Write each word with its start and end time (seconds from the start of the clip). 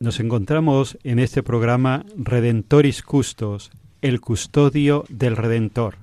Nos 0.00 0.20
encontramos 0.20 0.96
en 1.02 1.18
este 1.18 1.42
programa 1.42 2.06
Redentoris 2.16 3.02
Custos, 3.02 3.72
el 4.00 4.20
custodio 4.20 5.04
del 5.08 5.36
Redentor. 5.36 5.96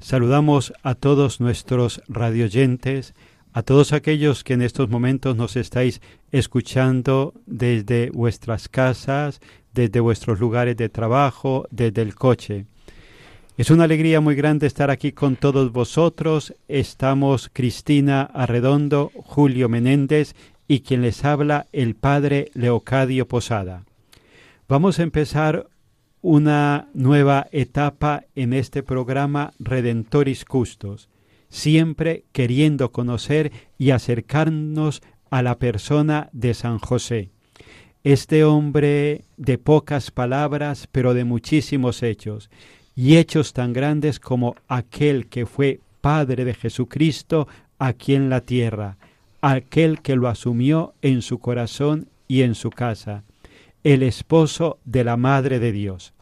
Saludamos 0.00 0.72
a 0.82 0.94
todos 0.94 1.38
nuestros 1.38 2.00
radioyentes, 2.08 3.12
a 3.52 3.62
todos 3.62 3.92
aquellos 3.92 4.44
que 4.44 4.54
en 4.54 4.62
estos 4.62 4.88
momentos 4.88 5.36
nos 5.36 5.56
estáis 5.56 6.00
escuchando 6.30 7.34
desde 7.44 8.08
vuestras 8.08 8.70
casas, 8.70 9.42
desde 9.74 10.00
vuestros 10.00 10.40
lugares 10.40 10.78
de 10.78 10.88
trabajo, 10.88 11.66
desde 11.70 12.00
el 12.00 12.14
coche. 12.14 12.64
Es 13.58 13.70
una 13.70 13.84
alegría 13.84 14.22
muy 14.22 14.34
grande 14.36 14.66
estar 14.66 14.90
aquí 14.90 15.12
con 15.12 15.36
todos 15.36 15.70
vosotros. 15.70 16.54
Estamos 16.66 17.50
Cristina 17.52 18.22
Arredondo, 18.22 19.12
Julio 19.14 19.68
Menéndez 19.68 20.34
y 20.72 20.80
quien 20.80 21.02
les 21.02 21.22
habla 21.26 21.66
el 21.72 21.96
Padre 21.96 22.50
Leocadio 22.54 23.28
Posada. 23.28 23.84
Vamos 24.70 24.98
a 24.98 25.02
empezar 25.02 25.68
una 26.22 26.88
nueva 26.94 27.46
etapa 27.52 28.24
en 28.34 28.54
este 28.54 28.82
programa 28.82 29.52
Redentoris 29.58 30.46
Custos, 30.46 31.10
siempre 31.50 32.24
queriendo 32.32 32.90
conocer 32.90 33.52
y 33.76 33.90
acercarnos 33.90 35.02
a 35.28 35.42
la 35.42 35.58
persona 35.58 36.30
de 36.32 36.54
San 36.54 36.78
José. 36.78 37.28
Este 38.02 38.42
hombre 38.42 39.26
de 39.36 39.58
pocas 39.58 40.10
palabras, 40.10 40.88
pero 40.90 41.12
de 41.12 41.24
muchísimos 41.24 42.02
hechos, 42.02 42.48
y 42.96 43.18
hechos 43.18 43.52
tan 43.52 43.74
grandes 43.74 44.18
como 44.18 44.54
aquel 44.68 45.26
que 45.26 45.44
fue 45.44 45.80
Padre 46.00 46.46
de 46.46 46.54
Jesucristo 46.54 47.46
aquí 47.78 48.14
en 48.14 48.30
la 48.30 48.40
tierra, 48.40 48.96
aquel 49.42 50.00
que 50.00 50.16
lo 50.16 50.28
asumió 50.28 50.94
en 51.02 51.20
su 51.20 51.38
corazón 51.38 52.08
y 52.28 52.42
en 52.42 52.54
su 52.54 52.70
casa, 52.70 53.24
el 53.84 54.02
esposo 54.02 54.78
de 54.84 55.04
la 55.04 55.16
Madre 55.16 55.58
de 55.58 55.72
Dios. 55.72 56.14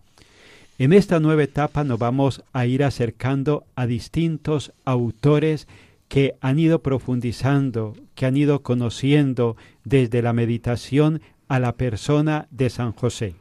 En 0.78 0.94
esta 0.94 1.20
nueva 1.20 1.42
etapa 1.42 1.84
nos 1.84 1.98
vamos 1.98 2.42
a 2.54 2.64
ir 2.64 2.82
acercando 2.82 3.64
a 3.76 3.86
distintos 3.86 4.72
autores 4.86 5.68
que 6.08 6.36
han 6.40 6.58
ido 6.58 6.82
profundizando, 6.82 7.94
que 8.14 8.24
han 8.24 8.36
ido 8.36 8.62
conociendo 8.62 9.56
desde 9.84 10.22
la 10.22 10.32
meditación 10.32 11.20
a 11.48 11.60
la 11.60 11.76
persona 11.76 12.48
de 12.50 12.70
San 12.70 12.92
José. 12.92 13.34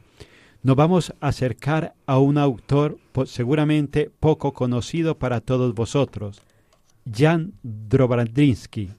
Nos 0.62 0.76
vamos 0.76 1.14
a 1.22 1.30
acercar 1.30 1.94
a 2.06 2.20
un 2.20 2.38
autor 2.38 2.98
seguramente 3.26 4.12
poco 4.20 4.52
conocido 4.52 5.18
para 5.18 5.40
todos 5.40 5.74
vosotros, 5.74 6.42
Jan 7.10 7.54
Drobrandinsky. 7.64 8.90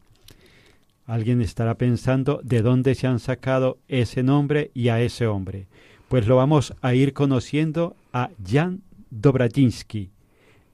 Alguien 1.10 1.40
estará 1.40 1.74
pensando 1.74 2.40
de 2.44 2.62
dónde 2.62 2.94
se 2.94 3.08
han 3.08 3.18
sacado 3.18 3.78
ese 3.88 4.22
nombre 4.22 4.70
y 4.74 4.90
a 4.90 5.00
ese 5.00 5.26
hombre. 5.26 5.66
Pues 6.06 6.28
lo 6.28 6.36
vamos 6.36 6.72
a 6.82 6.94
ir 6.94 7.14
conociendo 7.14 7.96
a 8.12 8.30
Jan 8.46 8.82
Dobrajinsky. 9.10 10.10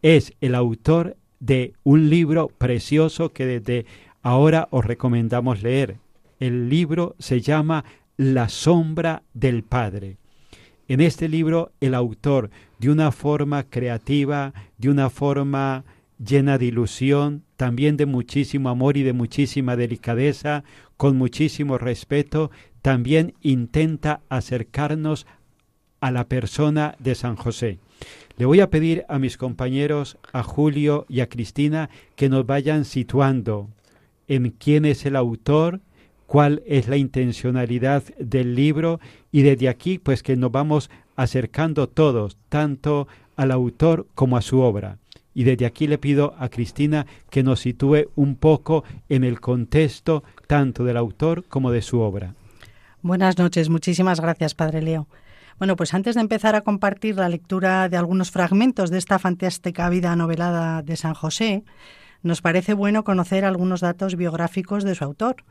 Es 0.03 0.35
el 0.43 0.55
autor 0.55 1.17
de 1.41 1.73
un 1.85 2.11
libro 2.11 2.49
precioso 2.59 3.33
que 3.33 3.47
desde 3.47 3.87
ahora 4.21 4.69
os 4.73 4.85
recomendamos 4.85 5.63
leer. 5.63 5.97
El 6.39 6.69
libro 6.69 7.17
se 7.19 7.41
llama 7.41 7.87
La 8.19 8.51
sombra 8.51 9.23
del 9.33 9.63
Padre. 9.63 10.19
En 10.87 11.01
este 11.01 11.31
libro 11.31 11.73
el 11.81 11.95
autor, 11.95 12.51
de 12.79 12.91
una 12.91 13.11
forma 13.11 13.63
creativa, 13.63 14.53
de 14.77 14.91
una 14.91 15.09
forma 15.09 15.87
llena 16.19 16.59
de 16.59 16.67
ilusión, 16.67 17.43
también 17.57 17.97
de 17.97 18.07
muchísimo 18.07 18.69
amor 18.69 18.97
y 18.97 19.03
de 19.03 19.13
muchísima 19.13 19.77
delicadeza, 19.77 20.65
con 20.97 21.17
muchísimo 21.17 21.79
respeto, 21.79 22.51
también 22.83 23.35
intenta 23.43 24.21
acercarnos 24.29 25.27
a 26.01 26.11
la 26.11 26.29
persona 26.29 26.95
de 26.99 27.15
San 27.15 27.37
José. 27.37 27.79
Le 28.37 28.45
voy 28.45 28.61
a 28.61 28.71
pedir 28.71 29.05
a 29.09 29.19
mis 29.19 29.37
compañeros, 29.37 30.19
a 30.33 30.43
Julio 30.43 31.07
y 31.09 31.21
a 31.21 31.29
Cristina, 31.29 31.89
que 32.17 32.29
nos 32.29 32.47
vayan 32.47 32.85
situando 32.85 33.71
en 34.29 34.51
quién 34.51 34.85
es 34.85 35.07
el 35.07 35.17
autor, 35.17 35.81
cuál 36.27 36.63
es 36.67 36.89
la 36.89 36.97
intencionalidad 36.97 38.03
del 38.19 38.55
libro 38.55 39.01
y 39.33 39.43
desde 39.43 39.69
aquí 39.69 39.99
pues 39.99 40.23
que 40.23 40.37
nos 40.37 40.53
vamos 40.53 40.91
acercando 41.15 41.89
todos, 41.89 42.37
tanto 42.49 43.09
al 43.37 43.51
autor 43.53 44.07
como 44.15 44.37
a 44.37 44.43
su 44.43 44.61
obra. 44.61 44.99
Y 45.37 45.45
desde 45.45 45.67
aquí 45.67 45.87
le 45.87 45.99
pido 45.99 46.35
a 46.39 46.49
Cristina 46.49 47.05
que 47.29 47.43
nos 47.43 47.61
sitúe 47.61 48.09
un 48.15 48.37
poco 48.37 48.85
en 49.11 49.23
el 49.23 49.39
contexto 49.39 50.25
tanto 50.47 50.83
del 50.83 50.97
autor 50.97 51.45
como 51.45 51.71
de 51.71 51.83
su 51.83 52.01
obra. 52.01 52.35
Buenas 53.03 53.37
noches, 53.37 53.69
muchísimas 53.69 54.19
gracias, 54.19 54.55
Padre 54.55 54.81
Leo. 54.81 55.09
Bueno, 55.59 55.77
pues 55.77 55.93
antes 55.93 56.15
de 56.15 56.23
empezar 56.23 56.55
a 56.55 56.63
compartir 56.63 57.17
la 57.17 57.29
lectura 57.29 57.91
de 57.91 57.99
algunos 57.99 58.31
fragmentos 58.31 58.89
de 58.89 58.97
esta 58.97 59.19
fantástica 59.19 59.91
vida 59.91 60.17
novelada 60.17 60.81
de 60.81 60.97
San 60.97 61.13
José, 61.13 61.65
nos 62.23 62.41
parece 62.41 62.73
bueno 62.73 63.05
conocer 63.05 63.45
algunos 63.45 63.83
datos 63.83 64.17
biográficos 64.17 64.85
de 64.85 64.95
su 64.95 65.05
autor, 65.05 65.45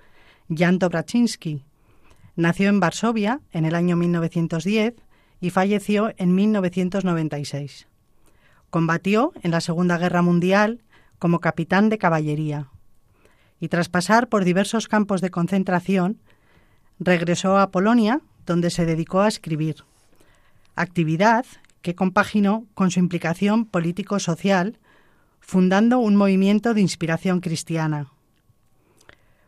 Jan 0.49 0.79
Dobraczynski. 0.79 1.63
Nació 2.35 2.69
en 2.69 2.79
Varsovia 2.79 3.41
en 3.51 3.65
el 3.65 3.75
año 3.75 3.97
1910 3.97 4.95
y 5.41 5.51
falleció 5.51 6.11
en 6.17 6.33
1996. 6.33 7.87
Combatió 8.69 9.33
en 9.41 9.51
la 9.51 9.61
Segunda 9.61 9.97
Guerra 9.97 10.21
Mundial 10.21 10.83
como 11.19 11.39
capitán 11.39 11.89
de 11.89 11.97
caballería 11.97 12.69
y 13.59 13.69
tras 13.69 13.89
pasar 13.89 14.27
por 14.27 14.43
diversos 14.43 14.87
campos 14.87 15.21
de 15.21 15.31
concentración, 15.31 16.19
regresó 16.99 17.57
a 17.57 17.71
Polonia, 17.71 18.21
donde 18.45 18.69
se 18.69 18.85
dedicó 18.85 19.21
a 19.21 19.27
escribir, 19.27 19.77
actividad 20.75 21.45
que 21.81 21.95
compaginó 21.95 22.65
con 22.73 22.91
su 22.91 22.99
implicación 22.99 23.65
político-social, 23.65 24.79
fundando 25.39 25.99
un 25.99 26.15
movimiento 26.15 26.73
de 26.73 26.81
inspiración 26.81 27.39
cristiana. 27.39 28.11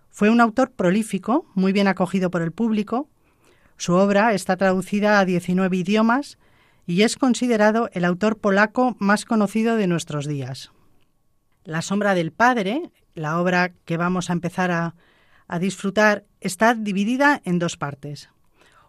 Fue 0.09 0.29
un 0.29 0.41
autor 0.41 0.71
prolífico, 0.71 1.45
muy 1.53 1.73
bien 1.73 1.87
acogido 1.87 2.31
por 2.31 2.41
el 2.41 2.51
público. 2.51 3.07
Su 3.77 3.93
obra 3.93 4.33
está 4.33 4.57
traducida 4.57 5.19
a 5.19 5.25
19 5.25 5.77
idiomas 5.77 6.37
y 6.87 7.01
es 7.01 7.17
considerado 7.17 7.89
el 7.91 8.05
autor 8.05 8.39
polaco 8.39 8.95
más 8.97 9.25
conocido 9.25 9.75
de 9.75 9.87
nuestros 9.87 10.25
días. 10.25 10.71
La 11.65 11.81
sombra 11.81 12.15
del 12.15 12.31
Padre, 12.31 12.91
la 13.13 13.39
obra 13.39 13.73
que 13.83 13.97
vamos 13.97 14.29
a 14.29 14.33
empezar 14.33 14.71
a, 14.71 14.95
a 15.49 15.59
disfrutar, 15.59 16.23
está 16.39 16.73
dividida 16.73 17.41
en 17.43 17.59
dos 17.59 17.75
partes. 17.75 18.29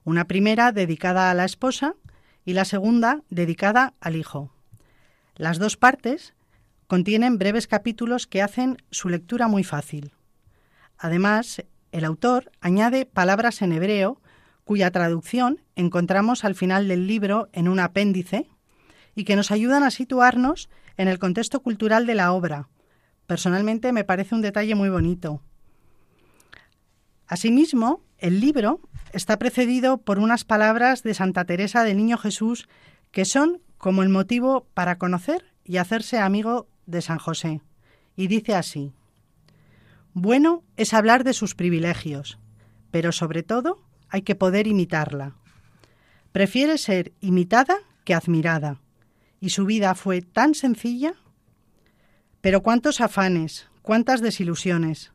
Una 0.04 0.26
primera 0.26 0.70
dedicada 0.70 1.28
a 1.28 1.34
la 1.34 1.44
esposa 1.44 1.96
y 2.44 2.52
la 2.52 2.64
segunda 2.64 3.22
dedicada 3.30 3.94
al 4.00 4.14
hijo. 4.14 4.52
Las 5.34 5.58
dos 5.58 5.76
partes 5.76 6.34
contienen 6.86 7.36
breves 7.36 7.66
capítulos 7.66 8.28
que 8.28 8.42
hacen 8.42 8.78
su 8.92 9.08
lectura 9.08 9.48
muy 9.48 9.64
fácil. 9.64 10.12
Además, 10.98 11.64
el 11.90 12.04
autor 12.04 12.52
añade 12.60 13.06
palabras 13.06 13.60
en 13.60 13.72
hebreo 13.72 14.20
cuya 14.68 14.90
traducción 14.90 15.62
encontramos 15.76 16.44
al 16.44 16.54
final 16.54 16.88
del 16.88 17.06
libro 17.06 17.48
en 17.54 17.68
un 17.68 17.80
apéndice 17.80 18.50
y 19.14 19.24
que 19.24 19.34
nos 19.34 19.50
ayudan 19.50 19.82
a 19.82 19.90
situarnos 19.90 20.68
en 20.98 21.08
el 21.08 21.18
contexto 21.18 21.62
cultural 21.62 22.04
de 22.04 22.14
la 22.14 22.32
obra. 22.32 22.68
Personalmente 23.26 23.94
me 23.94 24.04
parece 24.04 24.34
un 24.34 24.42
detalle 24.42 24.74
muy 24.74 24.90
bonito. 24.90 25.40
Asimismo, 27.26 28.02
el 28.18 28.40
libro 28.40 28.82
está 29.14 29.38
precedido 29.38 30.02
por 30.02 30.18
unas 30.18 30.44
palabras 30.44 31.02
de 31.02 31.14
Santa 31.14 31.46
Teresa 31.46 31.82
del 31.82 31.96
Niño 31.96 32.18
Jesús 32.18 32.68
que 33.10 33.24
son 33.24 33.62
como 33.78 34.02
el 34.02 34.10
motivo 34.10 34.66
para 34.74 34.98
conocer 34.98 35.46
y 35.64 35.78
hacerse 35.78 36.18
amigo 36.18 36.68
de 36.84 37.00
San 37.00 37.16
José. 37.16 37.62
Y 38.16 38.26
dice 38.26 38.54
así, 38.54 38.92
bueno 40.12 40.62
es 40.76 40.92
hablar 40.92 41.24
de 41.24 41.32
sus 41.32 41.54
privilegios, 41.54 42.38
pero 42.90 43.12
sobre 43.12 43.42
todo 43.42 43.87
hay 44.10 44.22
que 44.22 44.34
poder 44.34 44.66
imitarla. 44.66 45.34
Prefiere 46.32 46.78
ser 46.78 47.12
imitada 47.20 47.76
que 48.04 48.14
admirada, 48.14 48.80
y 49.40 49.50
su 49.50 49.64
vida 49.64 49.94
fue 49.94 50.22
tan 50.22 50.54
sencilla. 50.54 51.14
Pero 52.40 52.62
cuántos 52.62 53.00
afanes, 53.00 53.68
cuántas 53.82 54.20
desilusiones. 54.20 55.12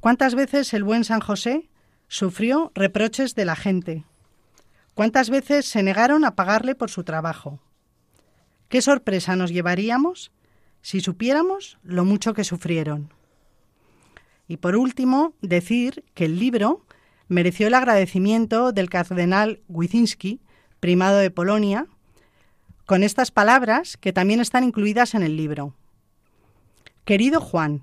Cuántas 0.00 0.34
veces 0.34 0.72
el 0.74 0.84
buen 0.84 1.04
San 1.04 1.20
José 1.20 1.68
sufrió 2.08 2.70
reproches 2.74 3.34
de 3.34 3.44
la 3.44 3.56
gente. 3.56 4.04
Cuántas 4.94 5.30
veces 5.30 5.66
se 5.66 5.82
negaron 5.82 6.24
a 6.24 6.34
pagarle 6.34 6.74
por 6.74 6.90
su 6.90 7.04
trabajo. 7.04 7.60
¿Qué 8.68 8.82
sorpresa 8.82 9.36
nos 9.36 9.50
llevaríamos 9.50 10.32
si 10.80 11.00
supiéramos 11.00 11.78
lo 11.82 12.04
mucho 12.04 12.34
que 12.34 12.44
sufrieron? 12.44 13.12
Y 14.48 14.58
por 14.58 14.76
último, 14.76 15.34
decir 15.40 16.04
que 16.14 16.24
el 16.24 16.38
libro 16.38 16.84
mereció 17.28 17.66
el 17.66 17.74
agradecimiento 17.74 18.72
del 18.72 18.90
cardenal 18.90 19.60
Wyszynski, 19.68 20.40
primado 20.80 21.18
de 21.18 21.30
Polonia, 21.30 21.86
con 22.86 23.02
estas 23.02 23.30
palabras 23.30 23.96
que 23.96 24.12
también 24.12 24.40
están 24.40 24.64
incluidas 24.64 25.14
en 25.14 25.22
el 25.22 25.36
libro. 25.36 25.74
Querido 27.04 27.40
Juan, 27.40 27.82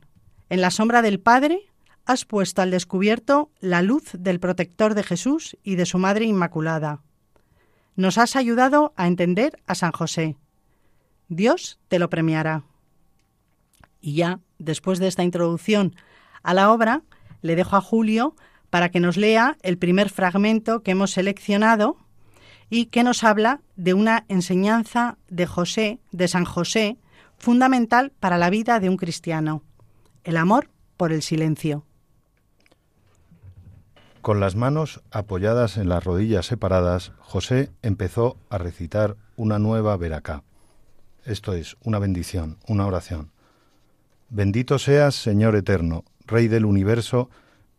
en 0.49 0.61
la 0.61 0.71
sombra 0.71 1.01
del 1.01 1.19
Padre 1.19 1.61
has 2.05 2.25
puesto 2.25 2.61
al 2.61 2.71
descubierto 2.71 3.51
la 3.59 3.81
luz 3.81 4.11
del 4.13 4.39
protector 4.39 4.93
de 4.93 5.03
Jesús 5.03 5.57
y 5.63 5.75
de 5.75 5.85
su 5.85 5.97
Madre 5.97 6.25
Inmaculada. 6.25 7.01
Nos 7.95 8.17
has 8.17 8.35
ayudado 8.35 8.93
a 8.95 9.07
entender 9.07 9.61
a 9.67 9.75
San 9.75 9.91
José. 9.91 10.35
Dios 11.29 11.79
te 11.87 11.99
lo 11.99 12.09
premiará. 12.09 12.63
Y 14.01 14.15
ya, 14.15 14.39
después 14.57 14.99
de 14.99 15.07
esta 15.07 15.23
introducción 15.23 15.95
a 16.41 16.53
la 16.53 16.71
obra, 16.71 17.03
le 17.41 17.55
dejo 17.55 17.75
a 17.75 17.81
Julio 17.81 18.35
para 18.73 18.89
que 18.89 18.99
nos 18.99 19.17
lea 19.17 19.55
el 19.61 19.77
primer 19.77 20.09
fragmento 20.09 20.81
que 20.81 20.89
hemos 20.89 21.11
seleccionado 21.11 21.95
y 22.71 22.87
que 22.87 23.03
nos 23.03 23.23
habla 23.23 23.61
de 23.75 23.93
una 23.93 24.25
enseñanza 24.29 25.19
de 25.29 25.45
José, 25.45 25.99
de 26.11 26.27
San 26.27 26.43
José, 26.43 26.97
fundamental 27.37 28.13
para 28.19 28.39
la 28.39 28.49
vida 28.49 28.79
de 28.79 28.89
un 28.89 28.97
cristiano, 28.97 29.61
el 30.23 30.37
amor 30.37 30.71
por 30.97 31.11
el 31.11 31.21
silencio. 31.21 31.85
Con 34.23 34.39
las 34.39 34.55
manos 34.55 35.03
apoyadas 35.11 35.77
en 35.77 35.87
las 35.87 36.03
rodillas 36.03 36.47
separadas, 36.47 37.11
José 37.19 37.69
empezó 37.83 38.37
a 38.49 38.57
recitar 38.57 39.17
una 39.35 39.59
nueva 39.59 39.95
veracá. 39.97 40.41
Esto 41.25 41.53
es, 41.53 41.77
una 41.83 41.99
bendición, 41.99 42.57
una 42.67 42.87
oración. 42.87 43.33
Bendito 44.29 44.79
seas, 44.79 45.13
Señor 45.13 45.55
eterno, 45.55 46.05
Rey 46.25 46.47
del 46.47 46.65
universo, 46.65 47.29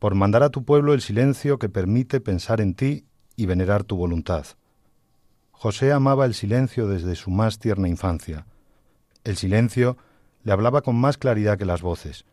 por 0.04 0.14
mandar 0.14 0.42
a 0.42 0.50
tu 0.50 0.66
pueblo 0.66 0.92
el 0.92 1.00
silencio 1.00 1.58
que 1.58 1.70
permite 1.70 2.20
pensar 2.20 2.60
en 2.60 2.74
ti 2.74 3.06
y 3.36 3.46
venerar 3.46 3.84
tu 3.84 3.96
voluntad. 3.96 4.44
José 5.50 5.92
amaba 5.92 6.26
el 6.26 6.34
silencio 6.34 6.86
desde 6.86 7.14
su 7.14 7.30
más 7.30 7.58
tierna 7.58 7.88
infancia. 7.88 8.44
El 9.24 9.38
silencio 9.38 9.96
le 10.42 10.52
hablaba 10.52 10.82
con 10.82 10.94
más 10.94 11.16
claridad 11.16 11.56
que 11.56 11.64
las 11.64 11.80
voces. 11.80 12.26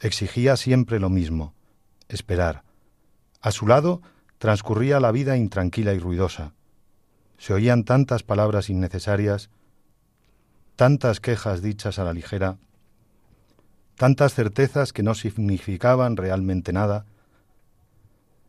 Exigía 0.00 0.56
siempre 0.56 1.00
lo 1.00 1.10
mismo, 1.10 1.52
esperar. 2.08 2.64
A 3.42 3.50
su 3.50 3.66
lado 3.66 4.00
transcurría 4.38 4.98
la 4.98 5.12
vida 5.12 5.36
intranquila 5.36 5.92
y 5.92 5.98
ruidosa. 5.98 6.54
Se 7.36 7.52
oían 7.52 7.84
tantas 7.84 8.22
palabras 8.22 8.70
innecesarias, 8.70 9.50
tantas 10.76 11.20
quejas 11.20 11.60
dichas 11.60 11.98
a 11.98 12.04
la 12.04 12.14
ligera, 12.14 12.56
tantas 14.02 14.34
certezas 14.34 14.92
que 14.92 15.04
no 15.04 15.14
significaban 15.14 16.16
realmente 16.16 16.72
nada. 16.72 17.06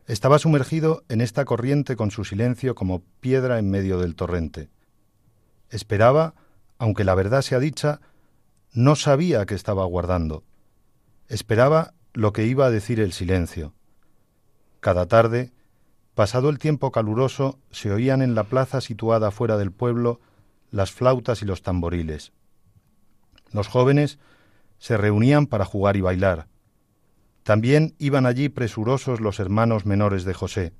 Estaba 0.07 0.39
sumergido 0.39 1.03
en 1.09 1.21
esta 1.21 1.45
corriente 1.45 1.95
con 1.95 2.09
su 2.09 2.25
silencio 2.25 2.73
como 2.73 3.03
piedra 3.19 3.59
en 3.59 3.69
medio 3.69 3.99
del 3.99 4.15
torrente. 4.15 4.71
Esperaba, 5.69 6.33
aunque 6.79 7.03
la 7.03 7.13
verdad 7.13 7.43
sea 7.43 7.59
dicha, 7.59 8.01
no 8.71 8.95
sabía 8.95 9.45
que 9.45 9.53
estaba 9.53 9.85
guardando. 9.85 10.43
Esperaba 11.27 11.93
lo 12.13 12.33
que 12.33 12.47
iba 12.47 12.65
a 12.65 12.71
decir 12.71 12.99
el 12.99 13.13
silencio. 13.13 13.75
Cada 14.79 15.05
tarde, 15.05 15.53
pasado 16.15 16.49
el 16.49 16.57
tiempo 16.57 16.91
caluroso, 16.91 17.59
se 17.69 17.91
oían 17.91 18.23
en 18.23 18.33
la 18.33 18.45
plaza 18.45 18.81
situada 18.81 19.29
fuera 19.29 19.57
del 19.57 19.71
pueblo 19.71 20.19
las 20.71 20.91
flautas 20.91 21.43
y 21.43 21.45
los 21.45 21.61
tamboriles. 21.61 22.31
Los 23.51 23.67
jóvenes 23.67 24.17
se 24.83 24.97
reunían 24.97 25.47
para 25.47 25.63
jugar 25.63 25.95
y 25.95 26.01
bailar. 26.01 26.47
También 27.43 27.95
iban 27.99 28.25
allí 28.25 28.49
presurosos 28.49 29.21
los 29.21 29.39
hermanos 29.39 29.85
menores 29.85 30.25
de 30.25 30.33
José. 30.33 30.73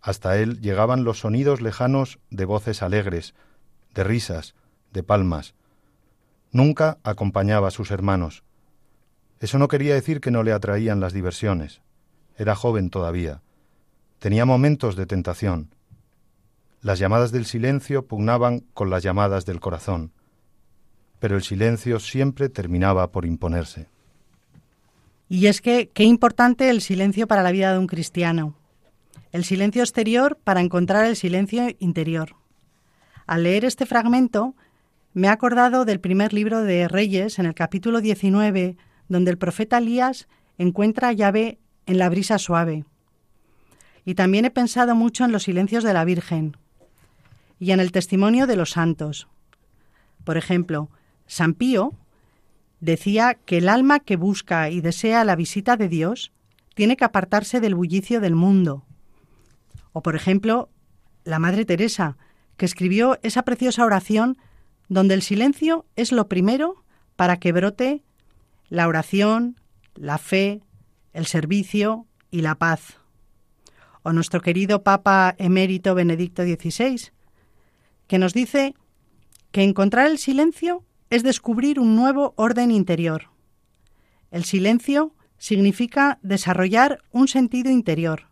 Hasta 0.00 0.38
él 0.38 0.62
llegaban 0.62 1.04
los 1.04 1.18
sonidos 1.18 1.60
lejanos 1.60 2.18
de 2.30 2.46
voces 2.46 2.82
alegres, 2.82 3.34
de 3.92 4.04
risas, 4.04 4.54
de 4.90 5.02
palmas. 5.02 5.54
Nunca 6.50 6.96
acompañaba 7.02 7.68
a 7.68 7.72
sus 7.72 7.90
hermanos. 7.90 8.42
Eso 9.38 9.58
no 9.58 9.68
quería 9.68 9.92
decir 9.92 10.22
que 10.22 10.30
no 10.30 10.42
le 10.42 10.52
atraían 10.52 11.00
las 11.00 11.12
diversiones. 11.12 11.82
Era 12.38 12.54
joven 12.54 12.88
todavía. 12.88 13.42
Tenía 14.18 14.46
momentos 14.46 14.96
de 14.96 15.04
tentación. 15.04 15.74
Las 16.80 16.98
llamadas 16.98 17.32
del 17.32 17.44
silencio 17.44 18.06
pugnaban 18.06 18.60
con 18.72 18.88
las 18.88 19.02
llamadas 19.02 19.44
del 19.44 19.60
corazón 19.60 20.14
pero 21.24 21.36
el 21.36 21.42
silencio 21.42 22.00
siempre 22.00 22.50
terminaba 22.50 23.10
por 23.10 23.24
imponerse. 23.24 23.88
Y 25.26 25.46
es 25.46 25.62
que 25.62 25.88
qué 25.88 26.04
importante 26.04 26.68
el 26.68 26.82
silencio 26.82 27.26
para 27.26 27.42
la 27.42 27.50
vida 27.50 27.72
de 27.72 27.78
un 27.78 27.86
cristiano. 27.86 28.58
El 29.32 29.44
silencio 29.44 29.80
exterior 29.80 30.38
para 30.44 30.60
encontrar 30.60 31.06
el 31.06 31.16
silencio 31.16 31.68
interior. 31.78 32.36
Al 33.26 33.44
leer 33.44 33.64
este 33.64 33.86
fragmento, 33.86 34.54
me 35.14 35.28
he 35.28 35.30
acordado 35.30 35.86
del 35.86 35.98
primer 35.98 36.34
libro 36.34 36.60
de 36.60 36.88
Reyes, 36.88 37.38
en 37.38 37.46
el 37.46 37.54
capítulo 37.54 38.02
19, 38.02 38.76
donde 39.08 39.30
el 39.30 39.38
profeta 39.38 39.78
Elías 39.78 40.28
encuentra 40.58 41.08
a 41.08 41.12
Yahvé 41.12 41.58
en 41.86 41.96
la 41.96 42.10
brisa 42.10 42.36
suave. 42.36 42.84
Y 44.04 44.14
también 44.14 44.44
he 44.44 44.50
pensado 44.50 44.94
mucho 44.94 45.24
en 45.24 45.32
los 45.32 45.44
silencios 45.44 45.84
de 45.84 45.94
la 45.94 46.04
Virgen 46.04 46.58
y 47.58 47.70
en 47.70 47.80
el 47.80 47.92
testimonio 47.92 48.46
de 48.46 48.56
los 48.56 48.72
santos. 48.72 49.26
Por 50.22 50.36
ejemplo, 50.36 50.90
San 51.26 51.54
Pío 51.54 51.92
decía 52.80 53.34
que 53.34 53.58
el 53.58 53.68
alma 53.68 54.00
que 54.00 54.16
busca 54.16 54.70
y 54.70 54.80
desea 54.80 55.24
la 55.24 55.36
visita 55.36 55.76
de 55.76 55.88
Dios 55.88 56.32
tiene 56.74 56.96
que 56.96 57.04
apartarse 57.04 57.60
del 57.60 57.74
bullicio 57.74 58.20
del 58.20 58.34
mundo. 58.34 58.84
O, 59.92 60.02
por 60.02 60.16
ejemplo, 60.16 60.68
la 61.24 61.38
Madre 61.38 61.64
Teresa, 61.64 62.16
que 62.56 62.66
escribió 62.66 63.18
esa 63.22 63.42
preciosa 63.42 63.84
oración 63.84 64.36
donde 64.88 65.14
el 65.14 65.22
silencio 65.22 65.86
es 65.96 66.12
lo 66.12 66.28
primero 66.28 66.84
para 67.16 67.38
que 67.38 67.52
brote 67.52 68.02
la 68.68 68.88
oración, 68.88 69.56
la 69.94 70.18
fe, 70.18 70.60
el 71.12 71.26
servicio 71.26 72.06
y 72.30 72.42
la 72.42 72.56
paz. 72.56 72.98
O 74.02 74.12
nuestro 74.12 74.40
querido 74.40 74.82
Papa 74.82 75.34
emérito 75.38 75.94
Benedicto 75.94 76.42
XVI, 76.42 77.10
que 78.06 78.18
nos 78.18 78.34
dice 78.34 78.74
que 79.52 79.62
encontrar 79.62 80.10
el 80.10 80.18
silencio 80.18 80.84
es 81.14 81.22
descubrir 81.22 81.78
un 81.78 81.94
nuevo 81.94 82.34
orden 82.36 82.72
interior. 82.72 83.30
El 84.32 84.42
silencio 84.42 85.14
significa 85.38 86.18
desarrollar 86.22 87.04
un 87.12 87.28
sentido 87.28 87.70
interior, 87.70 88.26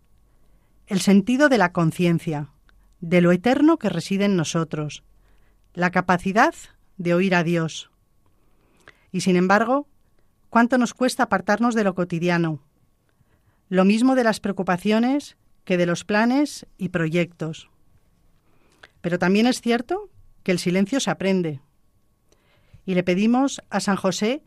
el 0.89 1.01
sentido 1.01 1.49
de 1.49 1.59
la 1.59 1.71
conciencia, 1.73 2.49
de 3.01 3.21
lo 3.21 3.31
eterno 3.31 3.79
que 3.79 3.89
reside 3.89 4.25
en 4.25 4.35
nosotros, 4.35 5.05
la 5.75 5.93
capacidad 5.93 6.57
de 6.97 7.15
oír 7.15 7.37
a 7.37 7.45
Dios. 7.45 7.93
Y 9.13 9.21
sin 9.21 9.37
embargo, 9.37 9.87
¿cuánto 10.51 10.77
nos 10.77 10.93
cuesta 10.93 11.23
apartarnos 11.23 11.77
de 11.77 11.85
lo 11.85 11.95
cotidiano? 11.95 12.65
Lo 13.69 13.85
mismo 13.85 14.17
de 14.17 14.25
las 14.25 14.41
preocupaciones 14.41 15.37
que 15.65 15.77
de 15.77 15.87
los 15.87 16.03
planes 16.03 16.67
y 16.79 16.89
proyectos. 16.89 17.71
Pero 19.03 19.21
también 19.21 19.47
es 19.47 19.61
cierto 19.61 20.11
que 20.43 20.51
el 20.51 20.59
silencio 20.59 20.99
se 20.99 21.13
aprende. 21.13 21.61
Y 22.85 22.95
le 22.95 23.03
pedimos 23.03 23.63
a 23.71 23.81
San 23.81 23.97
José 23.97 24.43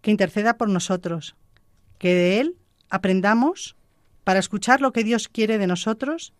que 0.00 0.10
interceda 0.10 0.56
por 0.56 0.68
nosotros, 0.68 1.34
que 1.98 2.14
de 2.14 2.40
él 2.40 2.56
aprendamos 2.90 3.76
para 4.22 4.38
escuchar 4.38 4.80
lo 4.80 4.92
que 4.92 5.04
Dios 5.04 5.28
quiere 5.28 5.58
de 5.58 5.66
nosotros, 5.66 6.32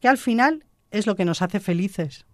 que 0.00 0.08
al 0.08 0.18
final 0.18 0.64
es 0.90 1.06
lo 1.06 1.16
que 1.16 1.24
nos 1.24 1.42
hace 1.42 1.60
felices. 1.60 2.26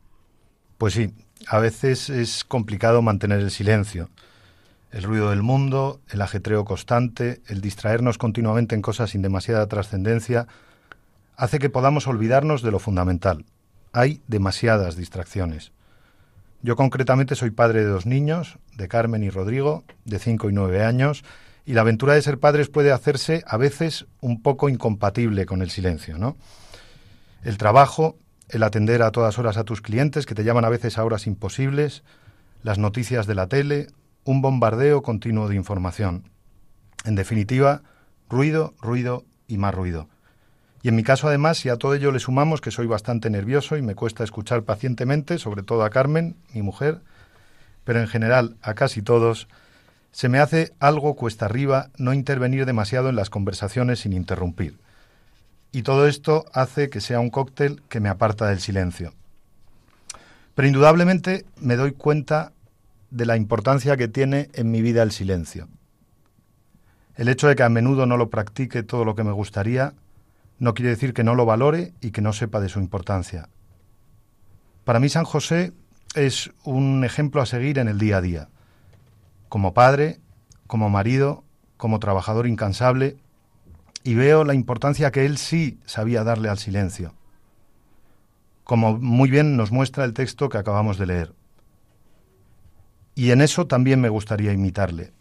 Pues 0.78 0.94
sí, 0.94 1.12
a 1.46 1.58
veces 1.58 2.10
es 2.10 2.44
complicado 2.44 3.02
mantener 3.02 3.40
el 3.40 3.50
silencio. 3.50 4.10
El 4.90 5.02
ruido 5.02 5.30
del 5.30 5.42
mundo, 5.42 6.00
el 6.08 6.22
ajetreo 6.22 6.64
constante, 6.64 7.42
el 7.46 7.60
distraernos 7.60 8.16
continuamente 8.16 8.74
en 8.74 8.82
cosas 8.82 9.10
sin 9.10 9.22
demasiada 9.22 9.66
trascendencia, 9.66 10.46
hace 11.36 11.58
que 11.58 11.70
podamos 11.70 12.06
olvidarnos 12.06 12.62
de 12.62 12.70
lo 12.70 12.78
fundamental. 12.78 13.44
Hay 13.92 14.22
demasiadas 14.28 14.96
distracciones. 14.96 15.72
Yo 16.62 16.74
concretamente 16.74 17.36
soy 17.36 17.50
padre 17.50 17.80
de 17.80 17.86
dos 17.86 18.04
niños, 18.04 18.58
de 18.76 18.88
Carmen 18.88 19.22
y 19.22 19.30
Rodrigo, 19.30 19.84
de 20.04 20.18
5 20.18 20.50
y 20.50 20.52
9 20.52 20.84
años, 20.84 21.24
y 21.64 21.74
la 21.74 21.82
aventura 21.82 22.14
de 22.14 22.22
ser 22.22 22.38
padres 22.38 22.68
puede 22.68 22.90
hacerse 22.90 23.44
a 23.46 23.56
veces 23.56 24.06
un 24.20 24.42
poco 24.42 24.68
incompatible 24.68 25.46
con 25.46 25.62
el 25.62 25.70
silencio, 25.70 26.18
¿no? 26.18 26.36
El 27.44 27.58
trabajo, 27.58 28.16
el 28.48 28.62
atender 28.62 29.02
a 29.02 29.12
todas 29.12 29.38
horas 29.38 29.56
a 29.56 29.64
tus 29.64 29.80
clientes 29.80 30.26
que 30.26 30.34
te 30.34 30.44
llaman 30.44 30.64
a 30.64 30.70
veces 30.70 30.98
a 30.98 31.04
horas 31.04 31.26
imposibles, 31.26 32.02
las 32.62 32.78
noticias 32.78 33.26
de 33.26 33.34
la 33.34 33.46
tele, 33.46 33.88
un 34.24 34.42
bombardeo 34.42 35.02
continuo 35.02 35.48
de 35.48 35.54
información. 35.54 36.30
En 37.04 37.14
definitiva, 37.14 37.82
ruido, 38.28 38.74
ruido 38.80 39.24
y 39.46 39.58
más 39.58 39.74
ruido. 39.74 40.08
Y 40.82 40.88
en 40.88 40.97
mi 40.97 41.02
caso, 41.02 41.28
además, 41.28 41.58
si 41.58 41.68
a 41.68 41.76
todo 41.76 41.94
ello 41.94 42.12
le 42.12 42.20
sumamos 42.20 42.61
que 42.61 42.70
soy 42.70 42.87
bastante 42.87 43.30
nervioso 43.30 43.76
y 43.76 43.82
me 43.82 43.94
cuesta 43.94 44.23
escuchar 44.23 44.62
pacientemente, 44.62 45.38
sobre 45.38 45.62
todo 45.62 45.82
a 45.82 45.90
Carmen, 45.90 46.37
mi 46.54 46.62
mujer, 46.62 47.00
pero 47.85 48.00
en 48.00 48.06
general 48.06 48.56
a 48.62 48.75
casi 48.75 49.02
todos, 49.02 49.49
se 50.12 50.28
me 50.28 50.38
hace 50.38 50.73
algo 50.78 51.16
cuesta 51.16 51.47
arriba 51.47 51.90
no 51.97 52.12
intervenir 52.12 52.64
demasiado 52.64 53.08
en 53.08 53.16
las 53.16 53.30
conversaciones 53.30 54.00
sin 54.00 54.12
interrumpir. 54.12 54.78
Y 55.73 55.82
todo 55.82 56.06
esto 56.06 56.47
hace 56.52 56.88
que 56.90 57.00
sea 57.00 57.20
un 57.20 57.30
cóctel 57.30 57.82
que 57.88 58.00
me 58.00 58.08
aparta 58.08 58.47
del 58.47 58.61
silencio. 58.61 59.12
Pero 60.54 60.68
indudablemente 60.68 61.44
me 61.61 61.76
doy 61.76 61.92
cuenta 61.92 62.52
de 63.11 63.26
la 63.26 63.37
importancia 63.37 63.97
que 63.97 64.08
tiene 64.08 64.49
en 64.54 64.70
mi 64.70 64.80
vida 64.82 65.02
el 65.02 65.12
silencio. 65.12 65.68
El 67.16 67.28
hecho 67.28 67.49
de 67.49 67.56
que 67.56 67.62
a 67.62 67.68
menudo 67.68 68.06
no 68.06 68.16
lo 68.16 68.30
practique 68.30 68.82
todo 68.82 69.04
lo 69.04 69.14
que 69.14 69.25
me 69.25 69.32
gustaría 69.32 69.94
no 70.58 70.74
quiere 70.74 70.90
decir 70.90 71.14
que 71.14 71.24
no 71.24 71.34
lo 71.34 71.46
valore 71.46 71.94
y 72.00 72.10
que 72.10 72.20
no 72.20 72.32
sepa 72.32 72.60
de 72.60 72.68
su 72.68 72.80
importancia. 72.80 73.48
Para 74.84 75.00
mí 75.00 75.08
San 75.08 75.24
José 75.24 75.72
es 76.14 76.50
un 76.64 77.04
ejemplo 77.04 77.40
a 77.40 77.46
seguir 77.46 77.78
en 77.78 77.88
el 77.88 77.98
día 77.98 78.18
a 78.18 78.20
día 78.20 78.48
como 79.48 79.74
padre, 79.74 80.20
como 80.66 80.90
marido, 80.90 81.44
como 81.76 81.98
trabajador 81.98 82.46
incansable, 82.46 83.16
y 84.04 84.14
veo 84.14 84.44
la 84.44 84.54
importancia 84.54 85.10
que 85.10 85.26
él 85.26 85.38
sí 85.38 85.78
sabía 85.86 86.24
darle 86.24 86.48
al 86.48 86.58
silencio, 86.58 87.14
como 88.64 88.98
muy 88.98 89.30
bien 89.30 89.56
nos 89.56 89.72
muestra 89.72 90.04
el 90.04 90.12
texto 90.12 90.48
que 90.48 90.58
acabamos 90.58 90.98
de 90.98 91.06
leer. 91.06 91.34
Y 93.14 93.30
en 93.30 93.40
eso 93.40 93.66
también 93.66 94.00
me 94.00 94.08
gustaría 94.08 94.52
imitarle, 94.52 95.12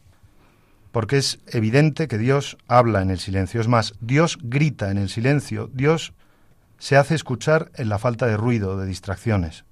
porque 0.92 1.18
es 1.18 1.40
evidente 1.48 2.08
que 2.08 2.18
Dios 2.18 2.58
habla 2.68 3.02
en 3.02 3.10
el 3.10 3.20
silencio, 3.20 3.62
es 3.62 3.68
más, 3.68 3.94
Dios 4.00 4.38
grita 4.42 4.92
en 4.92 4.98
el 4.98 5.10
silencio, 5.10 5.70
Dios 5.74 6.14
se 6.80 6.96
hace 6.98 7.16
escuchar 7.16 7.72
en 7.76 7.90
la 7.90 8.00
falta 8.00 8.28
de 8.28 8.38
ruido, 8.38 8.78
de 8.78 8.86
distracciones. 8.86 9.66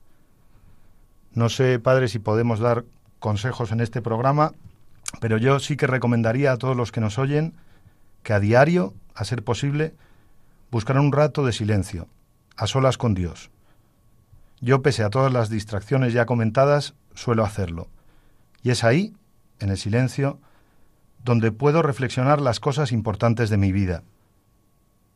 No 1.33 1.49
sé, 1.49 1.79
padre, 1.79 2.07
si 2.07 2.19
podemos 2.19 2.59
dar 2.59 2.85
consejos 3.19 3.71
en 3.71 3.81
este 3.81 4.01
programa, 4.01 4.53
pero 5.19 5.37
yo 5.37 5.59
sí 5.59 5.77
que 5.77 5.87
recomendaría 5.87 6.51
a 6.51 6.57
todos 6.57 6.75
los 6.75 6.91
que 6.91 7.01
nos 7.01 7.17
oyen 7.17 7.53
que 8.23 8.33
a 8.33 8.39
diario, 8.39 8.93
a 9.13 9.23
ser 9.23 9.43
posible, 9.43 9.93
buscaran 10.71 11.05
un 11.05 11.11
rato 11.11 11.45
de 11.45 11.53
silencio, 11.53 12.07
a 12.57 12.67
solas 12.67 12.97
con 12.97 13.13
Dios. 13.13 13.51
Yo, 14.61 14.81
pese 14.81 15.03
a 15.03 15.09
todas 15.09 15.31
las 15.31 15.49
distracciones 15.49 16.13
ya 16.13 16.25
comentadas, 16.25 16.95
suelo 17.13 17.43
hacerlo. 17.45 17.87
Y 18.63 18.71
es 18.71 18.83
ahí, 18.83 19.13
en 19.59 19.69
el 19.69 19.77
silencio, 19.77 20.39
donde 21.25 21.51
puedo 21.51 21.81
reflexionar 21.81 22.39
las 22.39 22.59
cosas 22.59 22.91
importantes 22.91 23.49
de 23.49 23.57
mi 23.57 23.71
vida. 23.71 24.03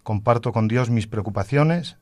Comparto 0.02 0.52
con 0.52 0.68
Dios 0.68 0.90
mis 0.90 1.06
preocupaciones 1.06 1.98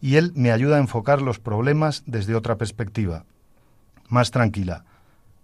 y 0.00 0.16
Él 0.16 0.32
me 0.34 0.50
ayuda 0.50 0.76
a 0.76 0.80
enfocar 0.80 1.22
los 1.22 1.38
problemas 1.38 2.02
desde 2.04 2.34
otra 2.34 2.56
perspectiva, 2.56 3.24
más 4.08 4.32
tranquila, 4.32 4.84